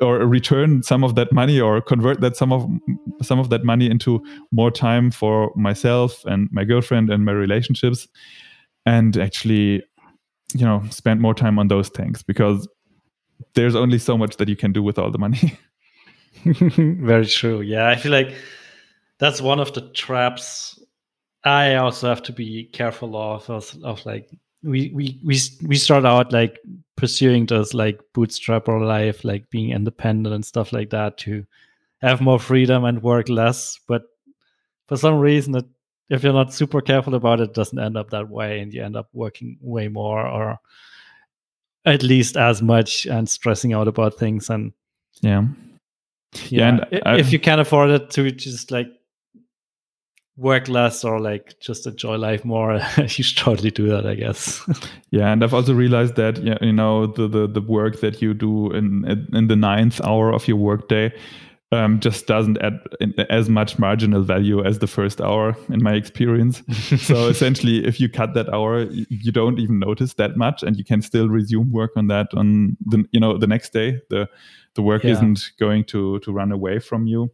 or 0.00 0.18
return 0.18 0.82
some 0.82 1.02
of 1.02 1.14
that 1.16 1.32
money 1.32 1.60
or 1.60 1.80
convert 1.80 2.20
that 2.20 2.36
some 2.36 2.52
of 2.52 2.68
some 3.20 3.38
of 3.38 3.50
that 3.50 3.64
money 3.64 3.90
into 3.90 4.22
more 4.52 4.70
time 4.70 5.10
for 5.10 5.52
myself 5.56 6.24
and 6.24 6.48
my 6.52 6.64
girlfriend 6.64 7.10
and 7.10 7.24
my 7.24 7.32
relationships 7.32 8.06
and 8.86 9.16
actually 9.16 9.82
you 10.54 10.64
know 10.64 10.82
spend 10.90 11.20
more 11.20 11.34
time 11.34 11.58
on 11.58 11.66
those 11.68 11.88
things 11.88 12.22
because 12.22 12.68
there's 13.54 13.74
only 13.74 13.98
so 13.98 14.16
much 14.16 14.36
that 14.36 14.48
you 14.48 14.56
can 14.56 14.72
do 14.72 14.82
with 14.82 14.98
all 14.98 15.10
the 15.10 15.18
money. 15.18 15.58
Very 16.44 17.26
true. 17.26 17.60
Yeah 17.60 17.88
i 17.88 17.94
feel 17.94 18.10
like 18.10 18.34
that's 19.22 19.40
one 19.40 19.60
of 19.60 19.72
the 19.72 19.82
traps. 19.82 20.80
I 21.44 21.76
also 21.76 22.08
have 22.08 22.24
to 22.24 22.32
be 22.32 22.64
careful 22.72 23.16
of 23.16 23.48
of, 23.48 23.72
of 23.84 24.04
like 24.04 24.28
we 24.64 24.90
we 24.92 25.20
we 25.24 25.38
we 25.64 25.76
start 25.76 26.04
out 26.04 26.32
like 26.32 26.58
pursuing 26.96 27.46
this 27.46 27.72
like 27.72 28.00
bootstrapper 28.14 28.84
life, 28.84 29.22
like 29.22 29.48
being 29.48 29.70
independent 29.70 30.34
and 30.34 30.44
stuff 30.44 30.72
like 30.72 30.90
that 30.90 31.18
to 31.18 31.46
have 32.00 32.20
more 32.20 32.40
freedom 32.40 32.84
and 32.84 33.00
work 33.00 33.28
less. 33.28 33.78
But 33.86 34.02
for 34.88 34.96
some 34.96 35.20
reason, 35.20 35.54
it, 35.54 35.66
if 36.10 36.24
you're 36.24 36.32
not 36.32 36.52
super 36.52 36.80
careful 36.80 37.14
about 37.14 37.38
it, 37.38 37.50
it 37.50 37.54
doesn't 37.54 37.78
end 37.78 37.96
up 37.96 38.10
that 38.10 38.28
way, 38.28 38.58
and 38.58 38.74
you 38.74 38.82
end 38.82 38.96
up 38.96 39.08
working 39.12 39.56
way 39.60 39.86
more 39.86 40.26
or 40.26 40.58
at 41.84 42.02
least 42.02 42.36
as 42.36 42.62
much 42.62 43.06
and 43.06 43.28
stressing 43.28 43.72
out 43.72 43.88
about 43.88 44.18
things 44.18 44.48
and 44.50 44.72
yeah. 45.20 45.44
Yeah, 46.34 46.40
yeah 46.48 46.68
and 46.68 47.02
I, 47.04 47.18
if 47.18 47.32
you 47.32 47.38
can 47.38 47.60
afford 47.60 47.90
it 47.90 48.10
to 48.10 48.30
just 48.30 48.70
like 48.70 48.88
work 50.36 50.68
less 50.68 51.04
or 51.04 51.20
like 51.20 51.60
just 51.60 51.86
enjoy 51.86 52.16
life 52.16 52.44
more 52.44 52.80
you 52.96 53.08
should 53.08 53.36
totally 53.36 53.70
do 53.70 53.88
that 53.88 54.06
i 54.06 54.14
guess. 54.14 54.66
Yeah 55.10 55.30
and 55.30 55.44
i've 55.44 55.52
also 55.52 55.74
realized 55.74 56.16
that 56.16 56.38
you 56.62 56.72
know 56.72 57.06
the, 57.06 57.28
the 57.28 57.46
the 57.46 57.60
work 57.60 58.00
that 58.00 58.22
you 58.22 58.32
do 58.32 58.72
in 58.72 59.28
in 59.34 59.48
the 59.48 59.56
ninth 59.56 60.00
hour 60.00 60.32
of 60.32 60.48
your 60.48 60.56
workday 60.56 61.12
um, 61.72 62.00
just 62.00 62.26
doesn't 62.26 62.58
add 62.62 62.80
as 63.30 63.48
much 63.48 63.78
marginal 63.78 64.22
value 64.22 64.62
as 64.62 64.78
the 64.78 64.86
first 64.86 65.20
hour 65.22 65.56
in 65.70 65.82
my 65.82 65.94
experience. 65.94 66.62
so 66.98 67.28
essentially, 67.28 67.84
if 67.86 67.98
you 67.98 68.10
cut 68.10 68.34
that 68.34 68.52
hour, 68.52 68.82
you 68.90 69.32
don't 69.32 69.58
even 69.58 69.78
notice 69.78 70.14
that 70.14 70.36
much, 70.36 70.62
and 70.62 70.76
you 70.76 70.84
can 70.84 71.00
still 71.00 71.28
resume 71.28 71.70
work 71.70 71.92
on 71.96 72.08
that 72.08 72.28
on 72.34 72.76
the 72.86 73.04
you 73.12 73.18
know 73.18 73.38
the 73.38 73.46
next 73.46 73.72
day. 73.72 74.00
the 74.10 74.28
The 74.74 74.82
work 74.82 75.04
yeah. 75.04 75.12
isn't 75.12 75.52
going 75.58 75.84
to 75.84 76.18
to 76.20 76.32
run 76.32 76.52
away 76.52 76.78
from 76.78 77.06
you. 77.06 77.30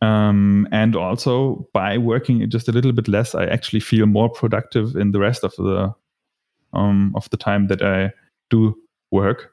Um, 0.00 0.66
and 0.72 0.96
also 0.96 1.68
by 1.72 1.98
working 1.98 2.48
just 2.50 2.68
a 2.68 2.72
little 2.72 2.92
bit 2.92 3.06
less, 3.06 3.34
I 3.36 3.44
actually 3.46 3.80
feel 3.80 4.06
more 4.06 4.28
productive 4.28 4.96
in 4.96 5.12
the 5.12 5.20
rest 5.20 5.44
of 5.44 5.54
the 5.56 5.94
um, 6.72 7.12
of 7.16 7.28
the 7.30 7.36
time 7.36 7.66
that 7.68 7.82
I 7.82 8.12
do 8.50 8.76
work. 9.10 9.51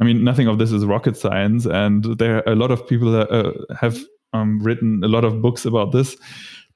I 0.00 0.04
mean, 0.04 0.24
nothing 0.24 0.46
of 0.46 0.58
this 0.58 0.72
is 0.72 0.84
rocket 0.84 1.16
science, 1.16 1.64
and 1.64 2.04
there 2.18 2.36
are 2.36 2.52
a 2.52 2.56
lot 2.56 2.70
of 2.70 2.86
people 2.86 3.10
that 3.12 3.30
uh, 3.30 3.52
have 3.74 3.98
um, 4.32 4.60
written 4.60 5.02
a 5.02 5.08
lot 5.08 5.24
of 5.24 5.40
books 5.40 5.64
about 5.64 5.92
this. 5.92 6.16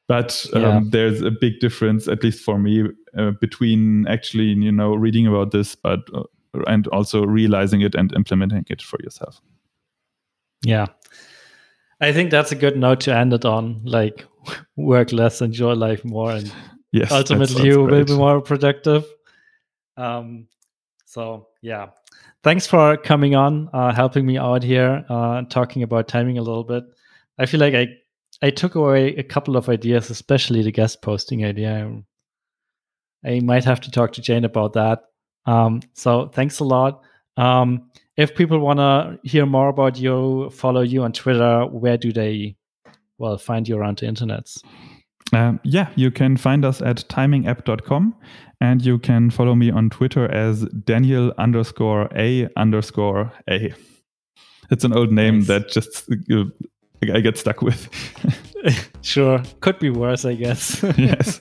But 0.09 0.45
um, 0.55 0.63
yeah. 0.63 0.81
there's 0.87 1.23
a 1.23 1.31
big 1.31 1.61
difference, 1.61 2.09
at 2.09 2.25
least 2.25 2.43
for 2.43 2.59
me, 2.59 2.85
uh, 3.17 3.31
between 3.41 4.09
actually, 4.09 4.47
you 4.47 4.73
know, 4.73 4.95
reading 4.95 5.27
about 5.27 5.53
this, 5.53 5.77
but 5.77 6.01
uh, 6.13 6.25
and 6.67 6.89
also 6.89 7.25
realizing 7.25 7.83
it 7.83 7.95
and 7.95 8.13
implementing 8.15 8.65
it 8.69 8.83
for 8.83 8.99
yourself. 9.05 9.41
Yeah, 10.65 10.87
I 12.01 12.13
think 12.13 12.31
that's 12.31 12.51
a 12.51 12.57
good 12.57 12.77
note 12.77 13.01
to 13.03 13.15
end 13.15 13.33
it 13.33 13.45
on. 13.45 13.83
Like, 13.85 14.27
work 14.77 15.13
less, 15.13 15.41
enjoy 15.43 15.75
life 15.75 16.05
more, 16.05 16.33
and 16.33 16.53
yes, 16.91 17.13
ultimately 17.13 17.67
you 17.67 17.85
will 17.85 18.05
be 18.05 18.17
more 18.17 18.41
productive. 18.41 19.05
Um, 19.97 20.49
so 21.11 21.49
yeah, 21.61 21.89
thanks 22.45 22.69
for 22.69 22.97
coming 22.97 23.35
on, 23.35 23.69
uh, 23.73 23.93
helping 23.93 24.25
me 24.25 24.39
out 24.39 24.63
here, 24.63 25.05
uh, 25.09 25.43
talking 25.43 25.83
about 25.83 26.07
timing 26.07 26.39
a 26.39 26.43
little 26.43 26.63
bit. 26.63 26.85
I 27.37 27.47
feel 27.47 27.59
like 27.59 27.75
I 27.75 27.89
I 28.43 28.51
took 28.51 28.77
away 28.77 29.17
a 29.17 29.25
couple 29.25 29.57
of 29.57 29.69
ideas, 29.69 30.09
especially 30.09 30.63
the 30.63 30.71
guest 30.71 31.03
posting 31.03 31.45
idea. 31.45 31.91
I 33.25 33.41
might 33.41 33.65
have 33.65 33.81
to 33.81 33.91
talk 33.91 34.13
to 34.13 34.23
Jane 34.23 34.45
about 34.45 34.75
that. 34.75 35.01
Um, 35.47 35.81
so 35.95 36.29
thanks 36.29 36.61
a 36.61 36.65
lot. 36.65 37.03
Um, 37.37 37.91
if 38.17 38.37
people 38.37 38.61
want 38.61 38.79
to 38.79 39.19
hear 39.29 39.47
more 39.47 39.69
about 39.69 39.99
you, 39.99 40.51
follow 40.51 40.83
you 40.83 41.03
on 41.03 41.13
Twitter, 41.13 41.67
where 41.67 41.99
do 41.99 42.13
they, 42.13 42.57
well, 43.19 43.37
find 43.37 43.69
you 43.69 43.77
around 43.77 43.99
the 43.99 44.07
internets? 44.07 44.63
Um, 45.33 45.61
yeah, 45.63 45.89
you 45.95 46.11
can 46.11 46.37
find 46.37 46.65
us 46.65 46.83
at 46.83 47.05
timingapp.com 47.09 48.15
and 48.61 48.85
you 48.85 48.99
can 48.99 49.31
follow 49.31 49.55
me 49.55 49.71
on 49.71 49.91
Twitter 49.91 50.31
as 50.31 50.65
Daniel 50.85 51.33
underscore 51.39 52.09
A 52.15 52.49
underscore 52.57 53.33
A. 53.49 53.73
It's 54.71 54.85
an 54.85 54.93
old 54.93 55.13
name 55.13 55.39
nice. 55.39 55.47
that 55.49 55.69
just 55.69 56.11
uh, 56.31 56.45
I 57.13 57.21
get 57.21 57.39
stuck 57.39 57.63
with. 57.63 57.89
sure. 59.03 59.43
Could 59.61 59.79
be 59.79 59.91
worse, 59.91 60.25
I 60.25 60.35
guess. 60.35 60.83
yes. 60.97 61.41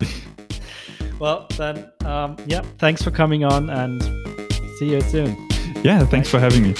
well, 1.18 1.46
then, 1.56 1.90
um, 2.04 2.36
yeah, 2.46 2.62
thanks 2.78 3.02
for 3.02 3.10
coming 3.10 3.44
on 3.44 3.70
and 3.70 4.02
see 4.78 4.90
you 4.90 5.00
soon. 5.02 5.36
Yeah, 5.82 6.04
thanks 6.04 6.28
Bye. 6.28 6.38
for 6.38 6.40
having 6.40 6.62
me. 6.62 6.74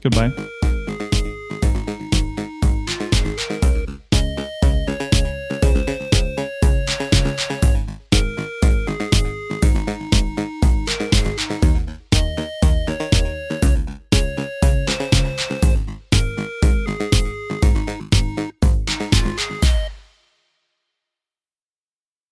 Goodbye. 0.00 0.32